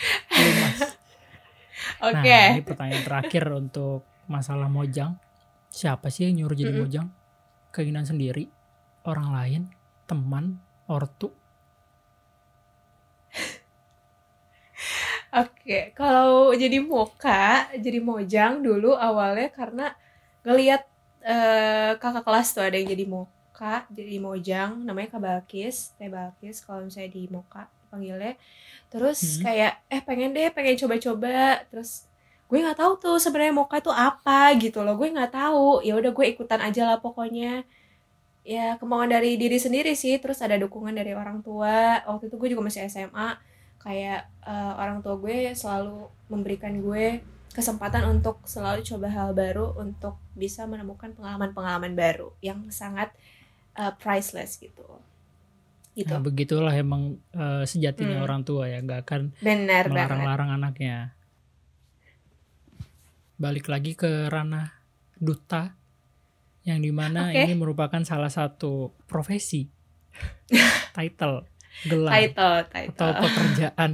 Oke 2.00 2.14
Nah, 2.14 2.30
ini 2.46 2.62
pertanyaan 2.62 3.02
terakhir 3.02 3.44
untuk 3.50 4.06
masalah 4.30 4.70
Mojang. 4.70 5.18
Siapa 5.70 6.08
sih 6.14 6.26
yang 6.30 6.34
nyuruh 6.46 6.56
jadi 6.58 6.72
Mm-mm. 6.72 6.80
mojang? 6.80 7.08
Keinginan 7.74 8.06
sendiri, 8.08 8.48
orang 9.04 9.28
lain, 9.36 9.62
teman, 10.08 10.58
ortu. 10.88 11.28
Oke, 15.34 15.92
kalau 15.98 16.52
jadi 16.56 16.78
moka, 16.82 17.68
jadi 17.84 17.98
mojang 18.02 18.52
dulu 18.66 18.96
awalnya 18.96 19.48
karena 19.58 19.86
ngelihat 20.46 20.82
eh, 21.26 21.92
kakak 22.00 22.24
kelas 22.26 22.48
tuh 22.54 22.64
ada 22.66 22.76
yang 22.80 22.88
jadi 22.94 23.04
moka, 23.06 23.84
jadi 23.92 24.16
mojang, 24.22 24.70
namanya 24.86 25.08
Kak 25.18 25.22
Balkis, 25.26 25.76
Teh 25.98 26.08
Balkis 26.12 26.56
kalau 26.64 26.86
misalnya 26.86 27.10
di 27.16 27.22
moka 27.28 27.62
panggilnya. 27.90 28.34
Terus 28.92 29.40
Hmm. 29.40 29.50
kayak 29.50 29.72
eh 29.90 30.02
pengen 30.02 30.30
deh, 30.36 30.48
pengen 30.54 30.76
coba-coba. 30.78 31.62
Terus 31.70 32.06
gue 32.46 32.58
nggak 32.62 32.78
tahu 32.78 32.92
tuh 33.02 33.16
sebenarnya 33.18 33.54
moka 33.54 33.76
itu 33.82 33.90
apa 33.90 34.54
gitu 34.58 34.82
loh. 34.86 34.94
Gue 34.98 35.10
nggak 35.10 35.32
tahu. 35.34 35.82
Ya 35.86 35.94
udah 35.98 36.10
gue 36.14 36.26
ikutan 36.30 36.60
aja 36.62 36.82
lah 36.86 36.98
pokoknya. 37.02 37.66
Ya 38.46 38.78
kemauan 38.78 39.10
dari 39.10 39.34
diri 39.34 39.58
sendiri 39.58 39.92
sih. 39.98 40.14
Terus 40.22 40.38
ada 40.38 40.54
dukungan 40.54 40.94
dari 40.94 41.12
orang 41.14 41.42
tua. 41.42 42.02
Waktu 42.06 42.30
itu 42.30 42.36
gue 42.38 42.48
juga 42.54 42.62
masih 42.66 42.86
SMA 42.86 43.28
kayak 43.82 44.20
eh, 44.46 44.72
orang 44.78 44.98
tua 45.02 45.14
gue 45.18 45.54
selalu 45.54 46.10
memberikan 46.30 46.74
gue 46.82 47.22
kesempatan 47.54 48.04
untuk 48.10 48.42
selalu 48.44 48.82
coba 48.84 49.08
hal 49.08 49.30
baru 49.32 49.72
untuk 49.78 50.18
bisa 50.36 50.66
menemukan 50.66 51.14
pengalaman-pengalaman 51.16 51.94
baru 51.94 52.34
yang 52.42 52.66
sangat 52.68 53.14
eh, 53.78 53.92
priceless 54.02 54.58
gitu 54.58 54.84
gitu 55.96 56.12
Nah, 56.12 56.20
begitulah 56.20 56.70
emang 56.70 57.16
eh, 57.32 57.64
sejatinya 57.64 58.20
Hmm. 58.20 58.26
orang 58.28 58.40
tua 58.44 58.68
ya, 58.68 58.78
nggak 58.78 59.00
akan 59.02 59.22
melarang-larang 59.88 60.50
anaknya. 60.52 61.16
Balik 63.36 63.68
lagi 63.68 63.92
ke 63.92 64.28
ranah 64.28 64.72
duta, 65.16 65.76
yang 66.64 66.80
di 66.80 66.92
mana 66.92 67.28
Oke. 67.28 67.44
ini 67.44 67.52
merupakan 67.52 68.00
salah 68.00 68.28
satu 68.28 68.96
profesi, 69.04 69.68
title, 70.96 71.44
gelar, 71.84 72.12
title 72.12 72.54
atau 72.64 72.72
title 72.72 73.12
pekerjaan 73.20 73.90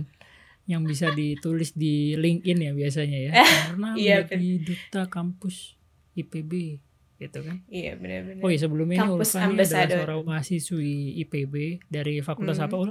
yang 0.67 0.87
bisa 0.87 1.11
ditulis 1.19 1.75
di 1.75 2.15
LinkedIn 2.15 2.59
ya 2.63 2.73
biasanya 2.73 3.19
ya. 3.19 3.33
Karena 3.35 3.89
Iya, 3.95 4.17
menjadi 4.23 4.51
duta 4.63 5.03
kampus 5.07 5.75
IPB, 6.15 6.79
gitu 7.23 7.39
kan. 7.41 7.57
iya 7.69 7.95
benar-benar 7.95 8.43
Oh 8.43 8.51
iya 8.51 8.59
sebelumnya 8.59 8.97
ini 8.97 9.03
Kampus 9.05 9.31
Ulfa 9.31 9.45
ini 9.45 9.55
adalah 9.61 9.89
seorang 9.89 10.21
mahasiswi 10.25 10.95
IPB 11.23 11.55
dari 11.87 12.15
Fakultas 12.19 12.59
Hmm. 12.59 12.67
apa 12.67 12.77
Ul? 12.79 12.91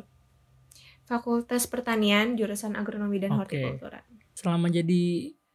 Fakultas 1.03 1.67
Pertanian 1.67 2.33
jurusan 2.33 2.73
Agronomi 2.73 3.19
dan 3.19 3.35
Oke. 3.35 3.59
Hortikultura 3.59 3.99
Selama 4.31 4.67
jadi 4.67 5.03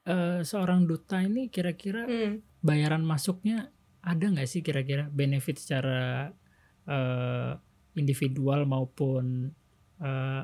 eh, 0.05 0.41
seorang 0.43 0.85
duta 0.85 1.19
ini 1.19 1.49
kira-kira 1.49 2.05
Hmm. 2.05 2.45
bayaran 2.61 3.03
masuknya 3.03 3.73
ada 4.01 4.23
nggak 4.23 4.47
sih 4.47 4.61
kira-kira 4.61 5.09
benefit 5.09 5.59
secara 5.59 6.31
eh, 6.85 7.53
individual 7.95 8.63
maupun 8.65 9.51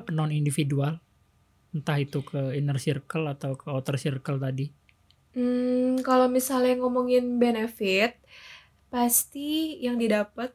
non 0.09 0.33
individual 0.33 0.97
entah 1.71 1.97
itu 1.97 2.19
ke 2.21 2.53
inner 2.53 2.75
circle 2.75 3.29
atau 3.29 3.53
ke 3.53 3.69
outer 3.69 3.95
circle 3.95 4.35
tadi 4.35 4.65
Hmm, 5.33 5.97
kalau 6.05 6.29
misalnya 6.29 6.77
ngomongin 6.77 7.41
benefit, 7.41 8.21
pasti 8.93 9.81
yang 9.81 9.97
didapat 9.97 10.53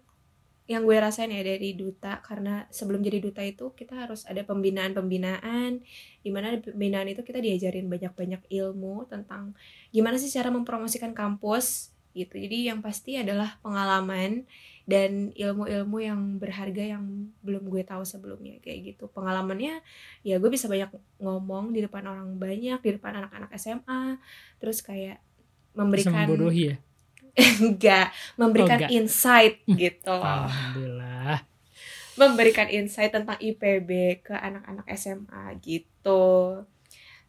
yang 0.69 0.85
gue 0.85 0.95
rasain 1.01 1.33
ya 1.33 1.41
dari 1.41 1.73
duta 1.75 2.21
karena 2.21 2.69
sebelum 2.69 3.01
jadi 3.01 3.19
duta 3.25 3.41
itu 3.41 3.73
kita 3.73 4.05
harus 4.05 4.29
ada 4.29 4.45
pembinaan-pembinaan 4.45 5.81
di 6.21 6.31
mana 6.31 6.55
di 6.55 6.61
pembinaan 6.61 7.09
itu 7.09 7.25
kita 7.25 7.41
diajarin 7.41 7.89
banyak-banyak 7.89 8.45
ilmu 8.53 9.09
tentang 9.09 9.57
gimana 9.91 10.21
sih 10.21 10.29
cara 10.29 10.53
mempromosikan 10.53 11.17
kampus 11.17 11.97
gitu. 12.19 12.35
Jadi 12.35 12.67
yang 12.67 12.83
pasti 12.83 13.15
adalah 13.15 13.59
pengalaman 13.63 14.43
dan 14.89 15.31
ilmu-ilmu 15.37 15.99
yang 16.01 16.21
berharga 16.41 16.97
yang 16.97 17.05
belum 17.45 17.69
gue 17.69 17.85
tahu 17.85 18.03
sebelumnya 18.03 18.59
kayak 18.59 18.97
gitu. 18.97 19.07
Pengalamannya 19.13 19.85
ya 20.25 20.37
gue 20.37 20.51
bisa 20.51 20.67
banyak 20.67 20.89
ngomong 21.21 21.71
di 21.71 21.85
depan 21.85 22.03
orang 22.05 22.35
banyak, 22.35 22.81
di 22.81 22.91
depan 22.97 23.21
anak-anak 23.21 23.53
SMA, 23.55 24.17
terus 24.59 24.81
kayak 24.81 25.21
bisa 25.21 25.79
memberikan 25.79 26.27
membodohi 26.27 26.63
ya 26.67 26.77
enggak 27.63 28.07
memberikan 28.35 28.79
enggak. 28.83 28.91
insight 28.91 29.55
gitu 29.71 30.11
Ah. 30.11 30.19
loh 30.19 30.27
alhamdulillah 30.51 31.37
memberikan 32.19 32.67
insight 32.67 33.15
tentang 33.15 33.39
IPB 33.39 33.91
ke 34.27 34.35
anak-anak 34.35 34.83
SMA 34.99 35.55
gitu 35.63 36.67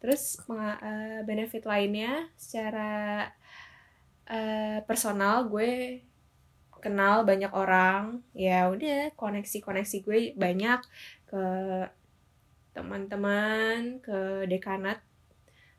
terus 0.02 0.40
eh, 0.50 1.22
benefit 1.22 1.62
lainnya 1.62 2.26
secara 2.34 3.22
eh, 4.30 4.78
personal 4.88 5.36
gue 5.52 6.00
kenal 6.84 7.28
banyak 7.28 7.52
orang 7.52 8.24
ya 8.32 8.70
udah 8.72 9.12
koneksi-koneksi 9.20 9.96
gue 10.06 10.20
banyak 10.38 10.80
ke 11.28 11.44
teman-teman 12.74 13.98
ke 14.00 14.46
dekanat 14.46 14.98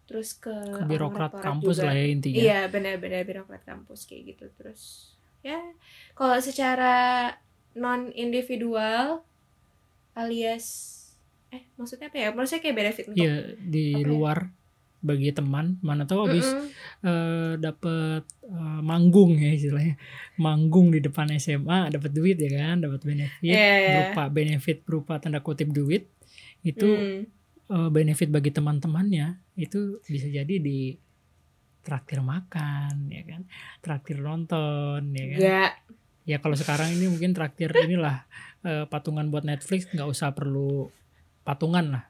terus 0.08 0.36
ke, 0.36 0.52
ke 0.52 0.84
birokrat 0.84 1.32
kampus 1.40 1.80
juga. 1.80 1.88
lah 1.88 1.96
ya 1.96 2.06
intinya 2.12 2.44
Iya 2.44 2.60
benar-benar 2.74 3.22
birokrat 3.28 3.64
kampus 3.68 4.00
kayak 4.08 4.36
gitu 4.36 4.46
terus 4.60 4.82
ya 5.42 5.58
kalau 6.14 6.38
secara 6.38 6.94
non 7.74 8.12
individual 8.14 9.24
alias 10.16 10.66
eh 11.56 11.64
maksudnya 11.80 12.08
apa 12.12 12.18
ya? 12.24 12.30
Maksudnya 12.36 12.62
kayak 12.64 12.78
benefit 12.80 13.06
untuk 13.12 13.24
Iya, 13.24 13.34
di 13.74 13.86
Apa 13.96 14.08
ya? 14.08 14.08
luar 14.12 14.38
bagi 15.02 15.30
teman 15.30 15.82
mana 15.82 16.06
tahu 16.06 16.26
habis 16.26 16.46
Mm-mm. 16.46 16.70
eh, 17.02 17.54
dapat 17.58 18.22
eh, 18.44 18.82
manggung 18.82 19.34
ya 19.34 19.50
istilahnya 19.50 19.98
manggung 20.38 20.90
di 20.90 21.02
depan 21.02 21.26
SMA 21.36 21.90
dapat 21.90 22.10
duit 22.10 22.38
ya 22.38 22.54
kan 22.54 22.80
dapat 22.80 23.02
benefit 23.02 23.42
Iya, 23.42 23.58
iya. 23.58 23.90
berupa 23.90 24.24
benefit 24.30 24.78
berupa 24.82 25.14
tanda 25.18 25.42
kutip 25.42 25.70
duit 25.70 26.06
itu 26.62 26.86
Hmm. 26.86 27.22
eh, 27.68 27.90
benefit 27.90 28.30
bagi 28.30 28.50
teman-temannya 28.50 29.28
itu 29.56 29.98
bisa 30.04 30.28
jadi 30.28 30.56
di 30.56 30.94
traktir 31.82 32.22
makan 32.22 33.10
ya 33.10 33.26
kan 33.26 33.42
traktir 33.80 34.22
nonton 34.22 35.02
ya 35.12 35.26
kan 35.28 35.38
Enggak. 35.40 35.72
ya 36.24 36.38
kalau 36.38 36.54
sekarang 36.54 36.94
ini 36.94 37.10
mungkin 37.10 37.34
traktir 37.34 37.74
inilah 37.74 38.22
eh, 38.62 38.86
patungan 38.86 39.28
buat 39.28 39.42
Netflix 39.42 39.90
nggak 39.90 40.06
usah 40.06 40.30
perlu 40.32 40.94
patungan 41.42 41.90
lah 41.90 42.04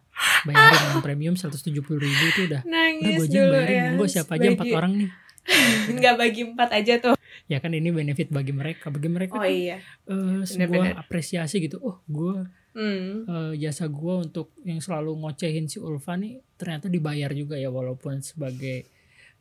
bayarin 0.44 0.82
yang 0.88 1.02
premium 1.02 1.36
170 1.36 1.72
ribu 1.76 2.02
itu 2.26 2.42
udah 2.44 2.62
udah 2.62 2.62
Nangis 2.64 3.16
gue 3.16 3.26
aja 3.26 3.38
dulu 3.38 3.52
bayarin 3.52 3.72
ya. 3.72 3.84
monggo 3.88 4.06
siapa 4.08 4.32
aja 4.34 4.48
empat 4.50 4.68
orang 4.72 4.94
nih 4.98 5.10
Enggak 5.90 6.16
bagi 6.16 6.42
empat 6.46 6.70
aja 6.72 6.94
tuh. 7.00 7.16
ya 7.46 7.58
kan 7.58 7.72
ini 7.72 7.90
benefit 7.90 8.30
bagi 8.30 8.52
mereka 8.52 8.88
bagi 8.88 9.10
mereka 9.10 9.34
Oh 9.34 9.42
tuh, 9.42 9.50
iya. 9.50 9.82
eh, 10.06 10.42
sebuah 10.42 10.48
Bener-bener. 10.70 10.94
apresiasi 10.96 11.58
gitu 11.60 11.78
oh 11.78 12.00
gue 12.06 12.46
Hmm. 12.72 13.28
eh, 13.28 13.54
jasa 13.60 13.84
gue 13.86 14.14
untuk 14.22 14.56
yang 14.62 14.80
selalu 14.80 15.12
ngocehin 15.18 15.66
si 15.66 15.76
Ulfa 15.78 16.16
nih 16.16 16.40
ternyata 16.56 16.88
dibayar 16.88 17.28
juga 17.32 17.54
ya 17.54 17.68
walaupun 17.68 18.22
sebagai 18.22 18.88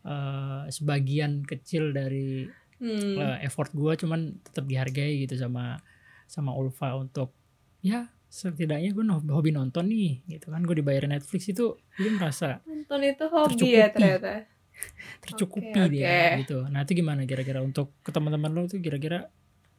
eh, 0.00 0.62
sebagian 0.66 1.44
kecil 1.44 1.92
dari 1.92 2.48
Hmm. 2.76 3.14
eh, 3.14 3.44
effort 3.44 3.70
gue 3.70 3.92
cuman 3.94 4.40
tetap 4.42 4.64
dihargai 4.64 5.20
gitu 5.20 5.36
sama 5.36 5.76
sama 6.24 6.50
Ulfa 6.50 6.96
untuk 6.96 7.30
ya 7.78 8.08
setidaknya 8.30 8.94
gue 8.94 9.04
hobi 9.34 9.50
nonton 9.50 9.90
nih 9.90 10.22
gitu 10.30 10.54
kan 10.54 10.62
gue 10.62 10.78
dibayar 10.78 11.04
Netflix 11.10 11.50
itu 11.50 11.74
gue 11.98 12.10
merasa 12.14 12.62
Nonton 12.62 13.00
itu 13.02 13.24
hobi 13.26 13.50
Tercukupi. 13.58 13.74
ya 13.74 13.86
ternyata. 13.90 14.32
tercukupi 15.26 15.76
Oke, 15.76 15.90
dia 15.92 16.06
oke. 16.08 16.38
gitu 16.46 16.58
nah 16.70 16.80
itu 16.86 16.92
gimana 16.94 17.26
kira-kira 17.26 17.60
untuk 17.60 17.92
ke 18.06 18.14
teman-teman 18.14 18.54
lo 18.54 18.64
tuh 18.70 18.78
kira-kira 18.78 19.28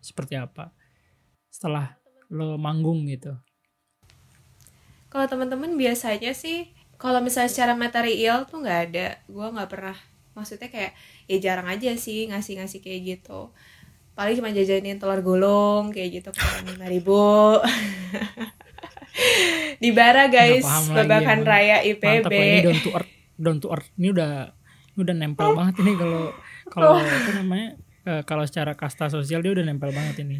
seperti 0.03 0.35
apa 0.35 0.75
setelah 1.47 1.95
lo 2.29 2.59
manggung 2.59 3.07
gitu 3.07 3.33
Kalau 5.11 5.27
teman-teman 5.27 5.75
biasanya 5.75 6.31
sih 6.31 6.71
kalau 6.95 7.19
misalnya 7.19 7.51
secara 7.51 7.73
material 7.75 8.47
tuh 8.47 8.63
nggak 8.63 8.79
ada. 8.91 9.07
Gua 9.27 9.51
nggak 9.51 9.67
pernah. 9.67 9.97
Maksudnya 10.37 10.71
kayak 10.71 10.95
ya 11.27 11.37
jarang 11.43 11.67
aja 11.67 11.91
sih 11.99 12.31
ngasih-ngasih 12.31 12.79
kayak 12.79 13.01
gitu. 13.03 13.51
Paling 14.21 14.37
cuma 14.37 14.53
jajanin 14.53 14.95
telur 14.95 15.19
gulung 15.19 15.89
kayak 15.89 16.09
gitu 16.15 16.29
kan 16.29 16.61
lima 16.63 16.85
ribu. 16.85 17.57
Di 19.81 19.89
bara 19.89 20.27
guys, 20.27 20.61
babakan 20.87 21.41
emang. 21.41 21.43
raya 21.43 21.75
IPB. 21.81 22.29
ini 22.29 22.61
down 22.61 22.77
to 22.79 22.89
earth 22.93 23.11
down 23.35 23.57
to 23.57 23.67
earth 23.67 23.87
ini 23.95 24.07
udah 24.09 24.53
ini 24.93 24.99
udah 25.01 25.15
nempel 25.17 25.47
banget 25.51 25.75
ini 25.81 25.91
kalau 25.95 26.21
kalau 26.69 26.89
apa 27.17 27.31
namanya 27.33 27.67
eh, 28.03 28.21
kalau 28.21 28.43
secara 28.45 28.73
kasta 28.73 29.09
sosial 29.09 29.41
dia 29.41 29.51
udah 29.51 29.65
nempel 29.65 29.89
banget 29.89 30.21
ini 30.21 30.37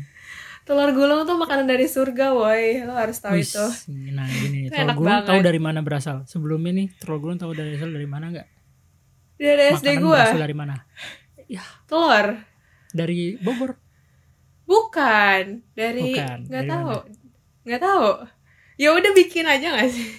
Telur 0.62 0.94
gulung 0.94 1.26
tuh 1.26 1.34
makanan 1.34 1.65
dari 1.65 1.89
surga, 1.89 2.38
woi. 2.38 2.86
Lo 2.86 2.94
harus 2.94 3.17
tahu 3.17 3.34
Wis, 3.34 3.50
itu. 3.50 3.65
nah 4.13 4.30
gini 4.30 4.70
Itu 4.70 4.72
telur 4.72 4.86
enak 4.86 4.96
gulung 4.96 5.22
tahu 5.26 5.39
dari 5.41 5.58
mana 5.58 5.80
berasal 5.82 6.22
sebelumnya 6.30 6.72
nih 6.78 6.88
telur 7.02 7.17
gulung 7.17 7.36
tahu 7.36 7.52
dari 7.52 7.74
asal 7.74 7.89
dari 7.89 8.06
mana 8.06 8.30
nggak 8.30 8.48
Dari 9.36 9.63
SD 9.74 9.88
makanan 9.89 10.00
gua. 10.00 10.15
berasal 10.22 10.39
dari 10.39 10.56
mana 10.56 10.76
Telur. 11.84 12.28
Dari 12.91 13.36
Bogor 13.38 13.75
Bukan. 14.63 15.67
Dari 15.71 16.15
nggak 16.15 16.63
tahu. 16.65 16.95
Nggak 17.63 17.82
tahu. 17.82 18.08
Ya 18.75 18.89
udah 18.91 19.12
bikin 19.12 19.45
aja 19.45 19.75
gak 19.75 19.89
sih? 19.89 20.10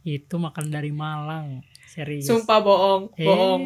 itu 0.00 0.36
makan 0.36 0.68
dari 0.68 0.88
Malang 0.90 1.60
serius 1.84 2.24
Sumpah 2.24 2.60
bohong, 2.60 3.02
Eh, 3.14 3.24
bohong. 3.24 3.62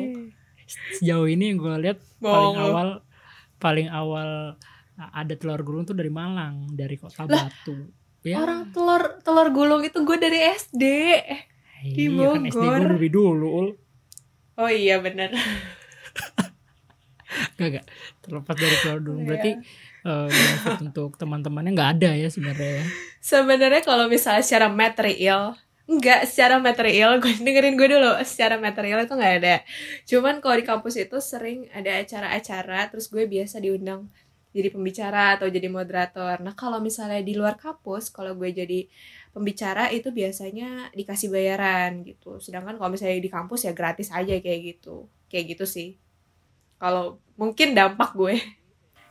sejauh 0.94 1.26
ini 1.26 1.50
yang 1.50 1.58
gue 1.58 1.76
lihat 1.80 1.98
paling 2.16 2.56
awal 2.56 2.88
paling 3.56 3.86
awal 3.86 4.54
ada 4.96 5.34
telur 5.34 5.60
gulung 5.60 5.82
tuh 5.82 5.92
dari 5.92 6.08
Malang 6.08 6.70
dari 6.70 6.94
kota 6.94 7.26
Lah, 7.26 7.46
Batu 7.46 7.74
ya 8.22 8.38
Orang 8.38 8.70
telur 8.70 9.18
telur 9.20 9.50
gulung 9.50 9.82
itu 9.82 9.98
gue 10.00 10.16
dari 10.16 10.40
SD. 10.48 10.84
di 11.84 12.06
iya 12.06 12.26
kan 12.28 12.42
SD 12.44 12.54
gue 12.54 12.70
Bogor. 12.70 12.90
lebih 12.92 13.10
dulu 13.12 13.48
ul 13.52 13.68
Oh 14.56 14.70
iya 14.70 14.98
bener. 14.98 15.30
gak 17.56 17.68
gak 17.80 17.86
terlepas 18.20 18.56
dari 18.56 18.76
gulung 18.82 19.22
Iya. 19.22 19.26
berarti 19.28 19.50
eh, 20.02 20.28
benefit 20.28 20.78
untuk 20.82 21.10
teman-temannya 21.14 21.70
nggak 21.72 21.90
ada 22.00 22.10
ya 22.18 22.28
sebenarnya 22.28 22.70
ya. 22.82 22.84
Sebenarnya 23.22 23.82
kalau 23.86 24.10
misalnya 24.10 24.42
secara 24.42 24.66
material, 24.66 25.54
enggak 25.86 26.26
secara 26.26 26.58
material, 26.58 27.22
gue 27.22 27.30
dengerin 27.38 27.78
gue 27.78 27.88
dulu, 27.90 28.10
secara 28.26 28.58
material 28.58 29.06
itu 29.06 29.14
nggak 29.14 29.34
ada. 29.42 29.56
Cuman 30.04 30.42
kalau 30.42 30.56
di 30.58 30.66
kampus 30.66 30.94
itu 30.98 31.18
sering 31.22 31.70
ada 31.70 32.02
acara-acara, 32.02 32.90
terus 32.90 33.06
gue 33.06 33.24
biasa 33.30 33.62
diundang 33.62 34.10
jadi 34.52 34.68
pembicara 34.68 35.38
atau 35.40 35.48
jadi 35.48 35.70
moderator. 35.72 36.42
Nah 36.44 36.52
kalau 36.52 36.76
misalnya 36.82 37.22
di 37.24 37.32
luar 37.32 37.56
kampus, 37.56 38.12
kalau 38.12 38.36
gue 38.36 38.50
jadi 38.52 38.84
pembicara 39.32 39.88
itu 39.88 40.12
biasanya 40.12 40.92
dikasih 40.92 41.32
bayaran 41.32 42.04
gitu. 42.04 42.36
Sedangkan 42.36 42.76
kalau 42.76 42.90
misalnya 42.92 43.16
di 43.16 43.32
kampus 43.32 43.64
ya 43.64 43.72
gratis 43.72 44.12
aja 44.12 44.34
kayak 44.44 44.60
gitu, 44.76 45.08
kayak 45.32 45.56
gitu 45.56 45.64
sih. 45.64 45.96
Kalau 46.82 47.22
mungkin 47.38 47.78
dampak 47.78 48.10
gue, 48.18 48.42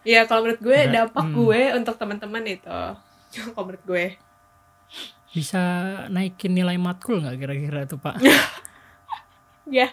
ya 0.03 0.27
kalau 0.27 0.43
menurut 0.43 0.59
gue 0.59 0.79
Nggak, 0.83 0.91
dampak 0.91 1.25
hmm. 1.31 1.35
gue 1.39 1.61
untuk 1.79 1.95
teman-teman 1.95 2.43
itu, 2.43 2.79
kalau 3.55 3.63
menurut 3.67 3.85
gue. 3.87 4.05
bisa 5.31 5.63
naikin 6.11 6.51
nilai 6.51 6.75
matkul 6.75 7.23
nggak 7.23 7.39
kira-kira 7.39 7.87
tuh 7.87 7.95
pak 8.03 8.19
Ya, 9.71 9.87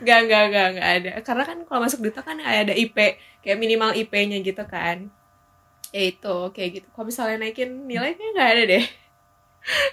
nggak 0.00 0.18
nggak 0.26 0.44
nggak 0.48 0.68
nggak 0.78 0.88
ada. 0.96 1.10
Karena 1.26 1.42
kan 1.44 1.58
kalau 1.68 1.80
masuk 1.84 2.00
duta 2.00 2.24
kan 2.24 2.40
ada 2.40 2.72
IP, 2.72 2.96
kayak 3.44 3.58
minimal 3.60 3.92
IP-nya 3.92 4.40
gitu 4.40 4.64
kan. 4.64 5.12
Ya 5.92 6.02
itu 6.08 6.36
kayak 6.56 6.70
gitu. 6.80 6.86
Kalau 6.94 7.06
misalnya 7.10 7.36
naikin 7.44 7.84
nilainya 7.84 8.26
nggak 8.32 8.50
ada 8.54 8.62
deh, 8.72 8.84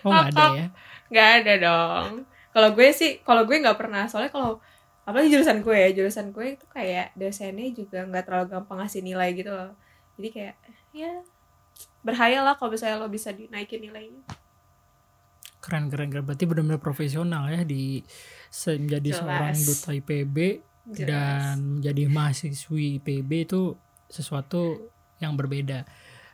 oh 0.06 0.12
nggak 0.16 0.28
ada 0.32 0.44
ya 0.56 0.68
nggak 1.12 1.30
ada 1.44 1.54
dong. 1.60 2.10
Kalau 2.54 2.70
gue 2.76 2.88
sih, 2.96 3.12
kalau 3.24 3.44
gue 3.48 3.58
nggak 3.60 3.78
pernah. 3.80 4.08
Soalnya 4.10 4.32
kalau 4.34 4.60
apalagi 5.08 5.32
jurusan 5.32 5.64
gue 5.64 5.72
ya, 5.74 5.90
jurusan 5.94 6.28
gue 6.30 6.46
itu 6.54 6.66
kayak 6.68 7.16
dosennya 7.16 7.72
juga 7.72 8.04
nggak 8.04 8.24
terlalu 8.24 8.46
gampang 8.52 8.78
ngasih 8.78 9.02
nilai 9.02 9.32
gitu 9.32 9.50
loh. 9.50 9.72
Jadi 10.16 10.30
kayak 10.30 10.56
ya 10.92 11.12
berhayal 12.02 12.44
lah 12.44 12.56
kalau 12.56 12.70
misalnya 12.70 12.98
lo 12.98 13.08
bisa 13.08 13.32
dinaikin 13.32 13.82
nilainya. 13.82 14.22
keren 15.58 15.92
keren 15.92 16.08
keren 16.08 16.24
berarti 16.24 16.46
benar-benar 16.46 16.80
profesional 16.80 17.44
ya 17.48 17.60
di 17.62 18.00
se- 18.48 18.78
menjadi 18.78 19.10
Jelas. 19.12 19.20
seorang 19.20 19.56
duta 19.60 19.90
IPB 19.92 20.38
Jelas. 20.88 20.98
dan 21.04 21.56
menjadi 21.76 22.04
mahasiswi 22.08 23.02
IPB 23.02 23.32
itu 23.44 23.62
sesuatu 24.08 24.92
yang 25.18 25.34
berbeda 25.34 25.84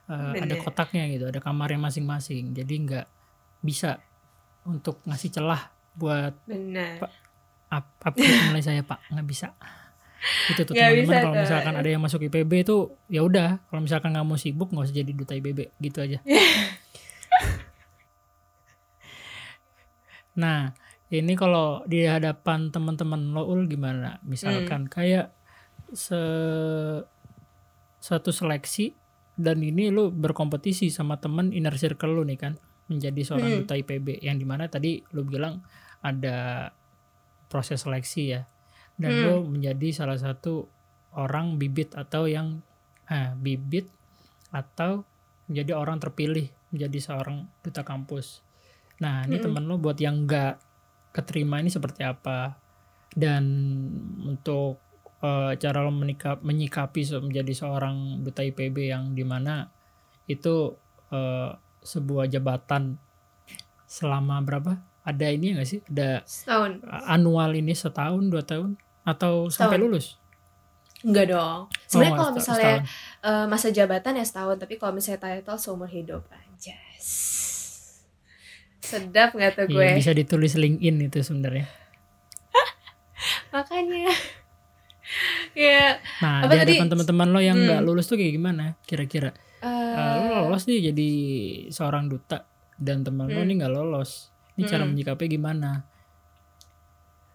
Eh, 0.04 0.12
ada 0.36 0.52
Bener. 0.52 0.60
kotaknya 0.60 1.08
gitu 1.08 1.26
ada 1.26 1.40
kamarnya 1.40 1.80
masing-masing 1.80 2.52
jadi 2.52 2.74
nggak 2.76 3.08
bisa 3.64 4.04
untuk 4.64 5.00
ngasih 5.04 5.32
celah 5.32 5.72
buat 5.96 6.36
benar. 6.44 7.00
Up 7.74 7.86
upgrade 8.00 8.54
nilai 8.54 8.62
saya 8.62 8.82
pak. 8.86 9.02
Nggak 9.10 9.26
bisa. 9.26 9.48
Itu 10.48 10.64
tuh 10.64 10.78
teman-teman 10.78 11.20
kalau 11.20 11.36
misalkan 11.36 11.74
ada 11.76 11.90
yang 11.90 12.00
masuk 12.00 12.22
IPB 12.22 12.52
itu 12.62 12.78
ya 13.10 13.26
udah. 13.26 13.60
Kalau 13.66 13.82
misalkan 13.82 14.14
nggak 14.14 14.24
mau 14.24 14.38
sibuk 14.38 14.70
nggak 14.70 14.86
usah 14.86 14.96
jadi 14.96 15.12
duta 15.12 15.34
IPB 15.34 15.74
gitu 15.82 16.00
aja. 16.00 16.22
Nah 20.34 20.74
ini 21.14 21.34
kalau 21.38 21.86
di 21.86 22.10
hadapan 22.10 22.74
teman-teman 22.74 23.34
lo 23.34 23.46
ul 23.46 23.70
gimana? 23.70 24.18
Hmm. 24.18 24.26
misalkan 24.26 24.90
kayak 24.90 25.30
se 25.94 26.18
satu 28.02 28.34
seleksi 28.34 28.98
dan 29.38 29.62
ini 29.62 29.94
lu 29.94 30.10
berkompetisi 30.10 30.90
sama 30.90 31.22
temen 31.22 31.54
inner 31.54 31.78
circle 31.78 32.18
lu 32.18 32.26
nih 32.26 32.38
kan 32.40 32.54
menjadi 32.90 33.22
seorang 33.22 33.50
Hmm. 33.50 33.60
duta 33.62 33.78
IPB 33.78 34.26
yang 34.26 34.36
di 34.36 34.46
mana 34.46 34.66
tadi 34.68 35.06
lu 35.14 35.22
bilang 35.24 35.62
ada 36.02 36.70
proses 37.54 37.86
seleksi 37.86 38.34
ya 38.34 38.42
dan 38.98 39.14
Hmm. 39.14 39.24
lu 39.30 39.36
menjadi 39.54 39.94
salah 39.94 40.18
satu 40.18 40.66
orang 41.14 41.62
bibit 41.62 41.94
atau 41.94 42.26
yang 42.26 42.66
eh, 43.06 43.38
bibit 43.38 43.86
atau 44.50 45.06
menjadi 45.46 45.78
orang 45.78 46.02
terpilih 46.02 46.50
menjadi 46.74 46.98
seorang 46.98 47.46
duta 47.62 47.86
kampus 47.86 48.42
nah 48.98 49.22
ini 49.30 49.38
Hmm. 49.38 49.46
temen 49.46 49.64
lu 49.70 49.78
buat 49.78 50.02
yang 50.02 50.26
nggak 50.26 50.58
keterima 51.14 51.62
ini 51.62 51.70
seperti 51.70 52.02
apa 52.02 52.58
dan 53.14 53.46
untuk 54.26 54.82
eh, 55.24 55.56
cara 55.56 55.80
lo 55.80 55.94
menikap, 55.94 56.42
menyikapi 56.44 57.00
menjadi 57.22 57.54
seorang 57.56 58.20
duta 58.26 58.44
IPB 58.44 58.92
yang 58.92 59.14
di 59.14 59.24
mana 59.24 59.70
itu 60.26 60.74
eh, 61.14 61.50
sebuah 61.84 62.26
jabatan 62.28 62.98
selama 63.86 64.42
berapa 64.42 64.80
ada 65.04 65.28
ini 65.28 65.54
nggak 65.54 65.66
sih 65.66 65.80
ada 65.86 66.24
Setahun. 66.24 66.80
annual 67.06 67.52
ini 67.54 67.72
setahun 67.72 68.24
dua 68.26 68.42
tahun 68.42 68.76
atau 69.04 69.48
sampai 69.48 69.76
Setahun. 69.76 69.84
lulus 69.84 70.08
Enggak 71.04 71.28
dong. 71.30 71.68
Sebenarnya 71.86 72.10
Oh, 72.10 72.18
kalau 72.18 72.30
seta- 72.30 72.40
misalnya 72.40 72.74
setahun. 72.80 73.36
eh, 73.36 73.46
masa 73.46 73.68
jabatan 73.70 74.14
ya 74.14 74.24
setahun, 74.24 74.56
tapi 74.58 74.74
kalau 74.78 74.94
misalnya 74.94 75.20
title 75.22 75.58
seumur 75.58 75.88
hidup 75.88 76.24
aja. 76.30 76.80
Sedap 78.80 79.32
nggak 79.32 79.52
tuh 79.54 79.66
gue? 79.68 79.80
Iya, 79.82 79.96
bisa 79.96 80.12
ditulis 80.12 80.54
LinkedIn 80.54 81.04
itu 81.04 81.20
sebenarnya 81.20 81.68
Makanya. 83.54 84.12
ya. 85.54 86.00
nah 86.20 86.42
Apa 86.42 86.56
di 86.58 86.74
tadi? 86.74 86.74
teman-teman 86.82 87.28
lo 87.30 87.40
yang 87.40 87.60
nggak 87.60 87.80
Hmm. 87.80 87.86
lulus 87.86 88.08
tuh 88.08 88.16
kayak 88.16 88.34
gimana 88.34 88.80
kira-kira 88.82 89.36
Eh, 89.60 89.70
lo 89.70 90.24
eh, 90.26 90.40
lolos 90.42 90.64
nih 90.66 90.90
jadi 90.90 91.10
seorang 91.70 92.08
duta 92.08 92.44
dan 92.76 93.00
teman 93.02 93.28
lo 93.28 93.38
Hmm. 93.38 93.46
nih 93.46 93.56
nggak 93.60 93.74
lolos 93.74 94.33
ini 94.56 94.64
cara 94.66 94.84
Hmm. 94.84 94.92
menyikapi 94.92 95.26
gimana 95.30 95.86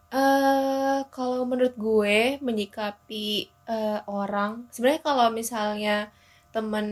eh, 0.09 0.99
kalau 1.13 1.45
menurut 1.45 1.75
gue 1.77 2.19
menyikapi 2.41 3.27
eh, 3.69 4.01
orang, 4.09 4.65
sebenarnya 4.73 5.03
kalau 5.05 5.27
misalnya 5.29 5.97
temen 6.55 6.87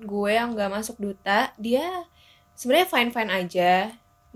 gue 0.00 0.30
yang 0.32 0.56
nggak 0.56 0.72
masuk 0.72 0.96
duta, 0.96 1.52
dia 1.60 1.84
sebenarnya 2.56 2.88
fine 2.88 3.10
fine 3.12 3.32
aja. 3.32 3.72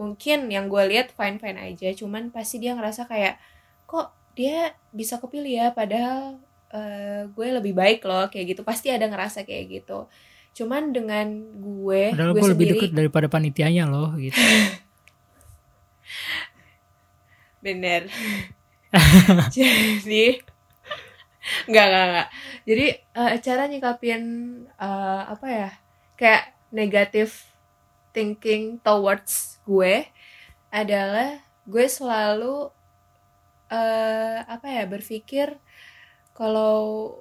Mungkin 0.00 0.52
yang 0.54 0.68
gue 0.72 0.82
lihat 0.92 1.08
fine 1.16 1.40
fine 1.42 1.58
aja, 1.58 1.88
cuman 1.96 2.28
pasti 2.30 2.60
dia 2.62 2.76
ngerasa 2.76 3.08
kayak 3.08 3.40
kok 3.88 4.12
dia 4.38 4.76
bisa 4.92 5.16
kepilih 5.22 5.52
ya, 5.64 5.66
padahal 5.72 6.38
eh, 6.76 7.22
gue 7.32 7.46
lebih 7.58 7.72
baik 7.72 8.04
loh 8.04 8.28
kayak 8.28 8.46
gitu. 8.56 8.62
Pasti 8.66 8.92
ada 8.92 9.08
ngerasa 9.08 9.48
kayak 9.48 9.64
gitu. 9.72 10.04
Cuman 10.56 10.92
dengan 10.92 11.26
gue, 11.56 12.02
padahal 12.12 12.32
gue 12.32 12.40
gue 12.40 12.48
lebih 12.52 12.66
sendiri, 12.66 12.76
deket 12.76 12.90
daripada 12.92 13.26
panitianya 13.28 13.84
loh 13.88 14.12
gitu 14.20 14.36
Bener. 17.62 18.06
Jadi 19.54 20.40
nggak 21.68 21.86
nggak 21.90 22.06
nggak. 22.12 22.28
Jadi 22.68 22.86
eh, 22.96 23.32
cara 23.44 23.62
nyikapin 23.70 24.22
eh, 24.76 25.22
apa 25.32 25.46
ya 25.48 25.70
kayak 26.18 26.44
negative 26.74 27.32
thinking 28.12 28.80
towards 28.82 29.60
gue 29.64 30.04
adalah 30.72 31.40
gue 31.68 31.86
selalu 31.88 32.68
eh 33.68 34.38
apa 34.48 34.66
ya 34.72 34.84
berpikir 34.88 35.52
kalau 36.32 37.12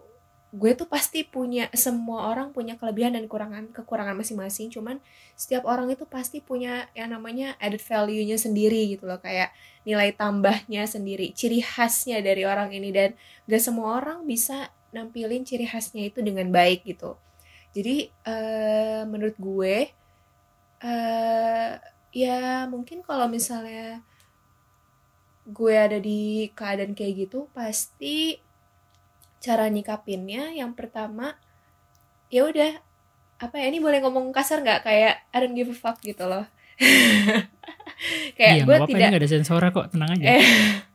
gue 0.55 0.71
tuh 0.79 0.87
pasti 0.87 1.27
punya 1.27 1.67
semua 1.75 2.31
orang 2.31 2.55
punya 2.55 2.79
kelebihan 2.79 3.19
dan 3.19 3.27
kekurangan 3.27 3.75
kekurangan 3.75 4.15
masing-masing. 4.15 4.71
Cuman 4.71 5.03
setiap 5.35 5.67
orang 5.67 5.91
itu 5.91 6.07
pasti 6.07 6.39
punya 6.39 6.87
yang 6.95 7.11
namanya 7.11 7.59
added 7.59 7.83
value-nya 7.83 8.39
sendiri 8.39 8.95
gitu 8.95 9.03
loh. 9.03 9.19
Kayak 9.19 9.51
nilai 9.83 10.15
tambahnya 10.15 10.87
sendiri 10.87 11.35
ciri 11.35 11.59
khasnya 11.59 12.23
dari 12.23 12.47
orang 12.47 12.71
ini. 12.71 12.89
Dan 12.95 13.09
gak 13.47 13.59
semua 13.59 13.99
orang 13.99 14.23
bisa 14.23 14.71
nampilin 14.95 15.43
ciri 15.43 15.67
khasnya 15.67 16.07
itu 16.07 16.23
dengan 16.23 16.47
baik 16.47 16.87
gitu. 16.87 17.19
Jadi 17.75 18.07
eh, 18.07 19.03
menurut 19.03 19.35
gue 19.35 19.91
eh 20.77 21.71
ya 22.13 22.69
mungkin 22.69 23.01
kalau 23.03 23.27
misalnya 23.27 24.01
gue 25.47 25.75
ada 25.75 25.97
di 25.99 26.51
keadaan 26.51 26.91
kayak 26.91 27.27
gitu 27.27 27.47
pasti 27.55 28.39
cara 29.47 29.71
nyikapinnya 29.71 30.51
yang 30.51 30.75
pertama 30.75 31.39
ya 32.27 32.43
udah 32.43 32.83
apa 33.39 33.55
ya 33.55 33.71
ini 33.71 33.79
boleh 33.79 34.03
ngomong 34.03 34.35
kasar 34.35 34.59
nggak? 34.59 34.83
Kayak 34.83 35.23
I 35.31 35.37
don't 35.39 35.55
give 35.55 35.71
a 35.71 35.77
fuck 35.77 36.03
gitu 36.03 36.27
loh. 36.27 36.43
Kayak 38.37 38.53
iya 38.53 38.63
gue 38.67 38.77
tidak 38.91 39.07
ini 39.07 39.13
gak 39.15 39.21
ada 39.23 39.29
sensora 39.29 39.67
kok 39.71 39.89
tenang 39.95 40.09
aja. 40.13 40.25
Eh 40.37 40.45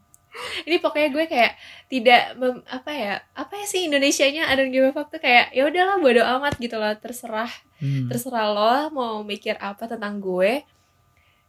ini 0.69 0.77
pokoknya 0.79 1.09
gue 1.11 1.25
kayak 1.27 1.53
tidak 1.91 2.23
mem- 2.39 2.65
apa 2.67 2.91
ya 2.95 3.15
apa 3.35 3.53
ya 3.59 3.67
sih 3.67 3.89
Indonesianya 3.91 4.47
I 4.49 4.55
don't 4.55 4.71
give 4.71 4.87
a 4.87 4.93
fuck 4.95 5.11
tuh 5.11 5.19
kayak 5.19 5.51
ya 5.51 5.67
udahlah 5.67 5.99
bodo 5.99 6.23
amat 6.23 6.61
gitu 6.61 6.77
loh 6.77 6.93
terserah 7.01 7.51
Hmm. 7.83 8.07
terserah 8.07 8.47
lo 8.55 8.95
mau 8.95 9.27
mikir 9.27 9.59
apa 9.59 9.91
tentang 9.91 10.23
gue. 10.23 10.63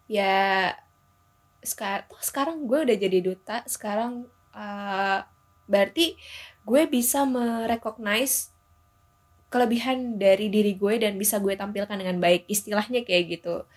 Ya 0.09 0.73
sekarang 1.61 2.09
sekarang 2.25 2.57
gue 2.65 2.79
udah 2.89 2.97
jadi 2.97 3.19
duta 3.21 3.61
sekarang 3.69 4.25
uh, 4.57 5.21
berarti 5.69 6.17
gue 6.63 6.81
bisa 6.87 7.27
merecognize 7.27 8.51
kelebihan 9.53 10.17
dari 10.17 10.49
diri 10.49 10.73
gue 10.73 10.97
dan 10.97 11.19
bisa 11.19 11.37
gue 11.37 11.53
tampilkan 11.53 11.93
dengan 11.93 12.17
baik 12.17 12.49
istilahnya 12.49 13.05
kayak 13.05 13.37
gitu 13.39 13.67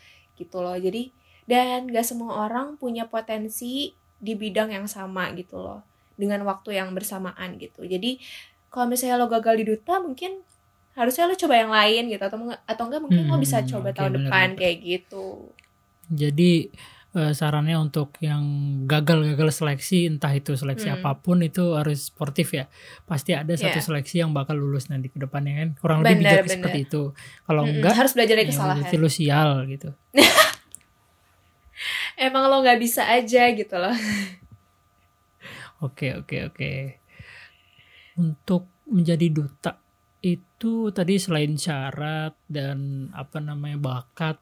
gitu 0.40 0.56
loh. 0.64 0.78
Jadi 0.78 1.12
dan 1.46 1.86
gak 1.90 2.06
semua 2.06 2.48
orang 2.48 2.80
punya 2.80 3.06
potensi 3.06 3.92
di 4.16 4.32
bidang 4.32 4.72
yang 4.72 4.88
sama 4.88 5.30
gitu 5.36 5.60
loh 5.60 5.84
dengan 6.16 6.42
waktu 6.48 6.80
yang 6.80 6.96
bersamaan 6.96 7.60
gitu. 7.60 7.84
Jadi 7.84 8.18
kalau 8.72 8.88
misalnya 8.88 9.20
lo 9.20 9.28
gagal 9.28 9.60
di 9.60 9.64
duta 9.68 10.00
mungkin 10.00 10.40
harusnya 10.96 11.28
lo 11.28 11.36
coba 11.36 11.54
yang 11.60 11.72
lain 11.72 12.02
gitu 12.08 12.24
atau 12.24 12.38
atau 12.64 12.82
enggak 12.88 13.02
mungkin 13.04 13.22
hmm, 13.28 13.32
lo 13.32 13.36
bisa 13.36 13.60
hmm, 13.60 13.68
coba 13.68 13.88
okay, 13.92 13.96
tahun 14.00 14.12
bener, 14.16 14.20
depan 14.24 14.46
bener. 14.48 14.58
kayak 14.64 14.76
gitu. 14.80 15.26
Jadi 16.08 16.52
uh, 17.16 17.32
sarannya 17.32 17.80
untuk 17.80 18.12
yang 18.20 18.44
gagal-gagal 18.84 19.64
seleksi 19.64 20.06
entah 20.06 20.30
itu 20.36 20.52
seleksi 20.52 20.92
hmm. 20.92 20.96
apa 21.00 21.16
pun 21.18 21.40
itu 21.40 21.72
harus 21.72 22.12
sportif 22.12 22.52
ya. 22.52 22.68
Pasti 23.08 23.32
ada 23.32 23.56
satu 23.56 23.80
yeah. 23.80 23.86
seleksi 23.88 24.20
yang 24.20 24.36
bakal 24.36 24.54
lulus 24.54 24.92
nanti 24.92 25.08
ke 25.08 25.16
depannya 25.16 25.64
kan? 25.64 25.68
Kurang 25.80 25.98
bener, 26.04 26.12
lebih 26.12 26.22
bijak 26.22 26.44
bener. 26.44 26.54
seperti 26.60 26.78
itu. 26.84 27.02
Kalau 27.48 27.62
hmm, 27.64 27.72
enggak 27.80 27.94
harus 27.96 28.12
belajar 28.12 28.34
dari 28.36 28.46
ya. 28.46 28.52
kesalahan 28.52 28.84
lo 29.00 29.08
sial 29.08 29.50
gitu. 29.66 29.90
Emang 32.28 32.48
lo 32.48 32.60
nggak 32.60 32.80
bisa 32.80 33.08
aja 33.08 33.48
gitu 33.52 33.76
loh. 33.80 33.96
Oke 35.84 36.16
oke 36.16 36.48
oke. 36.48 36.72
Untuk 38.16 38.64
menjadi 38.88 39.28
duta 39.28 39.76
itu 40.24 40.88
tadi 40.88 41.20
selain 41.20 41.52
syarat 41.60 42.32
dan 42.48 43.12
apa 43.12 43.44
namanya 43.44 43.76
bakat 43.76 44.40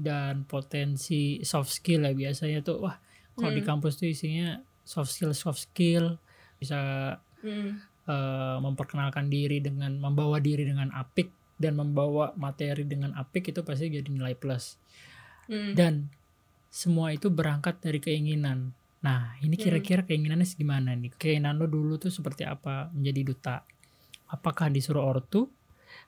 dan 0.00 0.48
potensi 0.48 1.44
soft 1.44 1.70
skill 1.70 2.08
ya 2.08 2.12
biasanya 2.16 2.64
tuh 2.64 2.80
wah 2.80 2.96
kalau 3.36 3.52
hmm. 3.52 3.58
di 3.60 3.62
kampus 3.62 4.00
tuh 4.00 4.08
isinya 4.08 4.56
soft 4.82 5.12
skill 5.12 5.32
soft 5.36 5.60
skill 5.70 6.16
bisa 6.56 6.80
hmm. 7.44 7.70
uh, 8.08 8.58
memperkenalkan 8.64 9.28
diri 9.28 9.60
dengan 9.60 9.96
membawa 10.00 10.40
diri 10.40 10.64
dengan 10.64 10.88
apik 10.96 11.30
dan 11.60 11.76
membawa 11.76 12.32
materi 12.40 12.88
dengan 12.88 13.12
apik 13.14 13.52
itu 13.52 13.60
pasti 13.60 13.92
jadi 13.92 14.08
nilai 14.08 14.32
plus 14.32 14.80
hmm. 15.48 15.76
dan 15.76 16.08
semua 16.70 17.10
itu 17.10 17.26
berangkat 17.28 17.82
dari 17.82 17.98
keinginan. 17.98 18.70
Nah, 19.02 19.34
ini 19.42 19.58
hmm. 19.58 19.64
kira-kira 19.66 20.02
keinginannya 20.06 20.46
gimana 20.46 20.94
nih? 20.94 21.10
Keinginan 21.18 21.58
lo 21.58 21.66
dulu 21.66 21.98
tuh 21.98 22.14
seperti 22.14 22.46
apa 22.46 22.88
menjadi 22.94 23.20
duta? 23.26 23.56
Apakah 24.30 24.70
disuruh 24.70 25.02
ortu, 25.02 25.50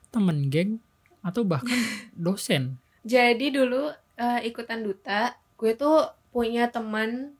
temen 0.07 0.47
geng, 0.47 0.79
atau 1.19 1.43
bahkan 1.43 1.75
dosen? 2.15 2.79
Jadi 3.03 3.51
dulu 3.51 3.91
uh, 3.91 4.39
ikutan 4.43 4.79
duta, 4.79 5.35
gue 5.59 5.75
tuh 5.75 6.07
punya 6.31 6.71
teman 6.71 7.35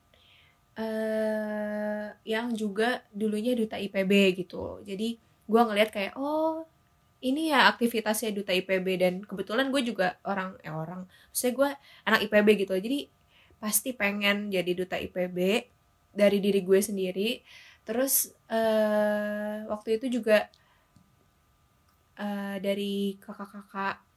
uh, 0.76 2.08
yang 2.28 2.54
juga 2.54 3.02
dulunya 3.16 3.56
duta 3.56 3.80
IPB 3.80 4.44
gitu. 4.44 4.84
Jadi 4.84 5.18
gue 5.44 5.62
ngeliat 5.62 5.90
kayak 5.92 6.14
oh 6.20 6.68
ini 7.24 7.56
ya 7.56 7.72
aktivitasnya 7.72 8.36
duta 8.36 8.52
IPB 8.52 8.88
dan 9.00 9.14
kebetulan 9.24 9.72
gue 9.72 9.82
juga 9.88 10.20
orang 10.28 10.60
eh 10.60 10.76
orang 10.76 11.08
saya 11.32 11.56
gue 11.56 11.70
anak 12.04 12.28
IPB 12.28 12.68
gitu. 12.68 12.76
Jadi 12.76 13.08
pasti 13.64 13.96
pengen 13.96 14.52
jadi 14.52 14.72
duta 14.76 15.00
IPB 15.00 15.38
dari 16.12 16.38
diri 16.44 16.60
gue 16.60 16.80
sendiri. 16.84 17.40
Terus 17.88 18.32
uh, 18.52 19.68
waktu 19.72 20.00
itu 20.00 20.20
juga 20.20 20.48
uh, 22.20 22.56
dari 22.60 23.16
kakak-kakak 23.20 24.13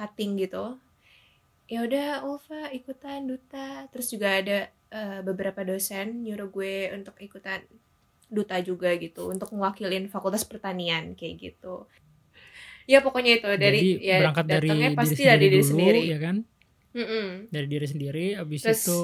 cutting 0.00 0.40
gitu. 0.40 0.80
Ya 1.68 1.84
udah 1.84 2.24
Ulfa 2.24 2.72
ikutan 2.72 3.28
duta. 3.28 3.84
Terus 3.92 4.08
juga 4.08 4.40
ada 4.40 4.58
uh, 4.96 5.20
beberapa 5.20 5.60
dosen 5.60 6.24
nyuruh 6.24 6.48
gue 6.48 6.88
untuk 6.96 7.20
ikutan 7.20 7.60
duta 8.32 8.56
juga 8.64 8.96
gitu 8.96 9.28
untuk 9.28 9.52
mewakilin 9.52 10.08
fakultas 10.08 10.48
pertanian 10.48 11.12
kayak 11.12 11.52
gitu. 11.52 11.84
Ya 12.88 13.04
pokoknya 13.04 13.44
itu. 13.44 13.50
Dari 13.60 13.78
Jadi, 14.00 14.08
ya 14.08 14.18
berangkat 14.24 14.46
dari 14.48 14.68
pasti 14.96 15.22
dari 15.28 15.46
diri 15.46 15.60
dulu, 15.60 15.68
sendiri. 15.68 16.00
ya 16.08 16.18
kan? 16.18 16.36
Mm 16.90 17.06
-mm. 17.06 17.26
dari 17.54 17.66
diri 17.70 17.86
sendiri 17.86 18.26
abis 18.34 18.66
Terus, 18.66 18.82
itu 18.82 18.98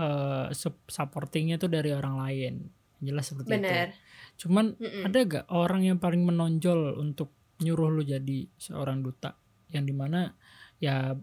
uh, 0.00 0.48
supportingnya 0.88 1.60
tuh 1.60 1.68
dari 1.68 1.92
orang 1.92 2.16
lain. 2.16 2.54
Jelas 3.02 3.28
seperti 3.28 3.50
bener. 3.50 3.92
itu 3.92 4.08
cuman 4.40 4.72
mm 4.72 4.88
-mm. 4.88 5.02
ada 5.04 5.18
gak 5.28 5.46
orang 5.52 5.84
yang 5.84 5.98
paling 6.00 6.24
menonjol 6.24 6.96
untuk 6.96 7.28
nyuruh 7.60 7.92
lu 7.92 8.00
jadi 8.00 8.48
seorang 8.56 9.04
duta 9.04 9.36
yang 9.70 9.86
di 9.86 9.94
mana 9.94 10.34
ya 10.82 11.14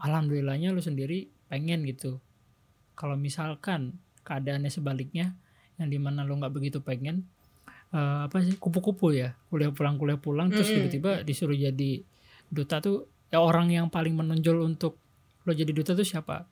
alhamdulillahnya 0.00 0.72
lu 0.74 0.82
sendiri 0.82 1.28
pengen 1.48 1.84
gitu. 1.88 2.18
Kalau 2.96 3.16
misalkan 3.16 3.98
keadaannya 4.22 4.70
sebaliknya 4.70 5.34
yang 5.80 5.88
di 5.90 5.98
mana 5.98 6.22
lo 6.22 6.38
nggak 6.38 6.54
begitu 6.54 6.78
pengen 6.84 7.26
uh, 7.90 8.28
apa 8.30 8.38
sih 8.44 8.54
kupu-kupu 8.54 9.16
ya 9.16 9.34
kuliah 9.50 9.74
pulang 9.74 9.98
kuliah 9.98 10.20
pulang 10.20 10.48
mm 10.48 10.54
-hmm. 10.54 10.62
terus 10.62 10.70
tiba-tiba 10.70 11.12
disuruh 11.26 11.56
jadi 11.56 12.04
duta 12.52 12.78
tuh 12.78 13.08
ya 13.32 13.40
orang 13.40 13.72
yang 13.72 13.88
paling 13.88 14.12
menonjol 14.12 14.60
untuk 14.62 15.00
lo 15.42 15.52
jadi 15.56 15.72
duta 15.72 15.96
tuh 15.96 16.06
siapa? 16.06 16.46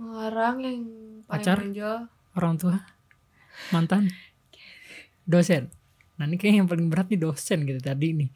Orang 0.00 0.64
yang 0.64 0.80
paling 1.28 1.28
pacar? 1.28 1.56
menonjol. 1.60 2.08
orang 2.34 2.54
tua? 2.58 2.76
Mantan? 3.70 4.08
Dosen? 5.30 5.70
Nah 6.16 6.24
ini 6.26 6.40
kayak 6.40 6.64
yang 6.64 6.68
paling 6.68 6.88
berat 6.88 7.12
nih 7.12 7.20
dosen 7.20 7.62
gitu 7.68 7.78
tadi 7.78 8.16
nih 8.16 8.30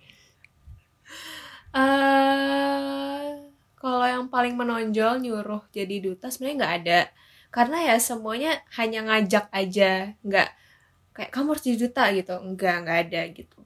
uh, 1.76 3.28
kalau 3.76 4.06
yang 4.08 4.26
paling 4.32 4.56
menonjol 4.56 5.20
nyuruh 5.20 5.62
jadi 5.70 6.00
duta 6.00 6.32
sebenarnya 6.32 6.56
nggak 6.58 6.74
ada. 6.82 7.00
Karena 7.52 7.78
ya 7.92 7.96
semuanya 8.00 8.52
hanya 8.80 9.00
ngajak 9.06 9.46
aja. 9.52 10.16
Nggak 10.24 10.48
kayak 11.16 11.30
kamu 11.32 11.46
harus 11.54 11.64
jadi 11.64 11.78
duta 11.86 12.04
gitu. 12.16 12.34
Enggak 12.40 12.74
nggak 12.82 12.98
ada 13.08 13.22
gitu. 13.30 13.58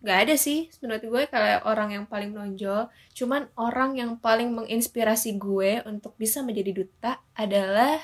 Nggak 0.00 0.18
ada 0.26 0.34
sih 0.36 0.72
menurut 0.80 1.02
gue 1.04 1.22
kayak 1.30 1.60
orang 1.66 1.90
yang 1.96 2.04
paling 2.10 2.30
menonjol. 2.34 2.90
Cuman 3.14 3.48
orang 3.56 3.96
yang 3.96 4.12
paling 4.18 4.50
menginspirasi 4.50 5.38
gue 5.38 5.80
untuk 5.86 6.18
bisa 6.18 6.42
menjadi 6.44 6.84
duta 6.84 7.12
adalah 7.38 7.96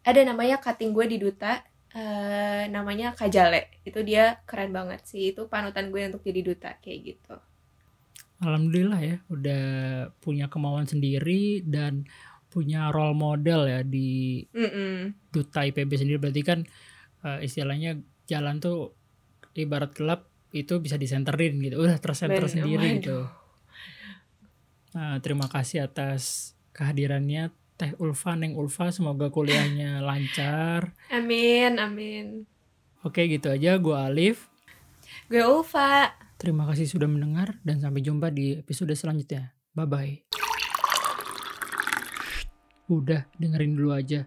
ada 0.00 0.20
namanya 0.26 0.58
cutting 0.58 0.92
gue 0.92 1.06
di 1.06 1.18
duta. 1.22 1.62
Uh, 1.90 2.70
namanya 2.70 3.18
Kajale 3.18 3.82
itu 3.82 3.98
dia 4.06 4.38
keren 4.46 4.70
banget 4.70 5.02
sih. 5.06 5.34
Itu 5.34 5.50
panutan 5.50 5.90
gue 5.90 6.06
untuk 6.06 6.22
jadi 6.22 6.40
duta 6.44 6.70
kayak 6.78 6.98
gitu 7.02 7.49
Alhamdulillah 8.40 9.00
ya 9.04 9.16
udah 9.28 9.64
punya 10.20 10.48
kemauan 10.48 10.88
sendiri 10.88 11.60
dan 11.64 12.08
punya 12.50 12.90
role 12.90 13.14
model 13.14 13.68
ya 13.68 13.80
di 13.86 14.42
mm 14.50 14.70
-mm. 14.70 14.94
duta 15.30 15.62
IPB 15.68 15.90
sendiri. 15.94 16.18
Berarti 16.18 16.42
kan 16.42 16.64
uh, 17.22 17.38
istilahnya 17.38 18.00
jalan 18.26 18.58
tuh 18.58 18.96
ibarat 19.54 19.94
gelap 19.94 20.26
itu 20.50 20.82
bisa 20.82 20.98
disenterin 20.98 21.62
gitu. 21.62 21.78
Udah 21.78 22.00
tersenter 22.02 22.42
ben, 22.42 22.50
sendiri 22.50 22.86
oh 22.88 22.94
gitu. 22.98 23.18
Nah, 24.90 25.22
terima 25.22 25.46
kasih 25.46 25.86
atas 25.86 26.54
kehadirannya 26.74 27.54
Teh 27.78 27.94
Ulfa 28.02 28.34
Neng 28.34 28.58
Ulfa. 28.58 28.90
Semoga 28.90 29.30
kuliahnya 29.30 30.00
lancar. 30.08 30.96
Amin 31.12 31.78
amin. 31.78 32.48
Oke 33.06 33.30
gitu 33.30 33.52
aja. 33.52 33.78
Gue 33.78 33.94
Alif. 33.94 34.50
Gue 35.30 35.46
Ulfa 35.46 36.10
terima 36.40 36.64
kasih 36.64 36.88
sudah 36.88 37.06
mendengar 37.06 37.60
dan 37.60 37.84
sampai 37.84 38.00
jumpa 38.00 38.32
di 38.32 38.56
episode 38.56 38.96
selanjutnya. 38.96 39.52
Bye 39.76 39.86
bye 39.86 40.30
udah 42.90 43.22
dengerin 43.38 43.78
dulu 43.78 43.94
aja 43.94 44.26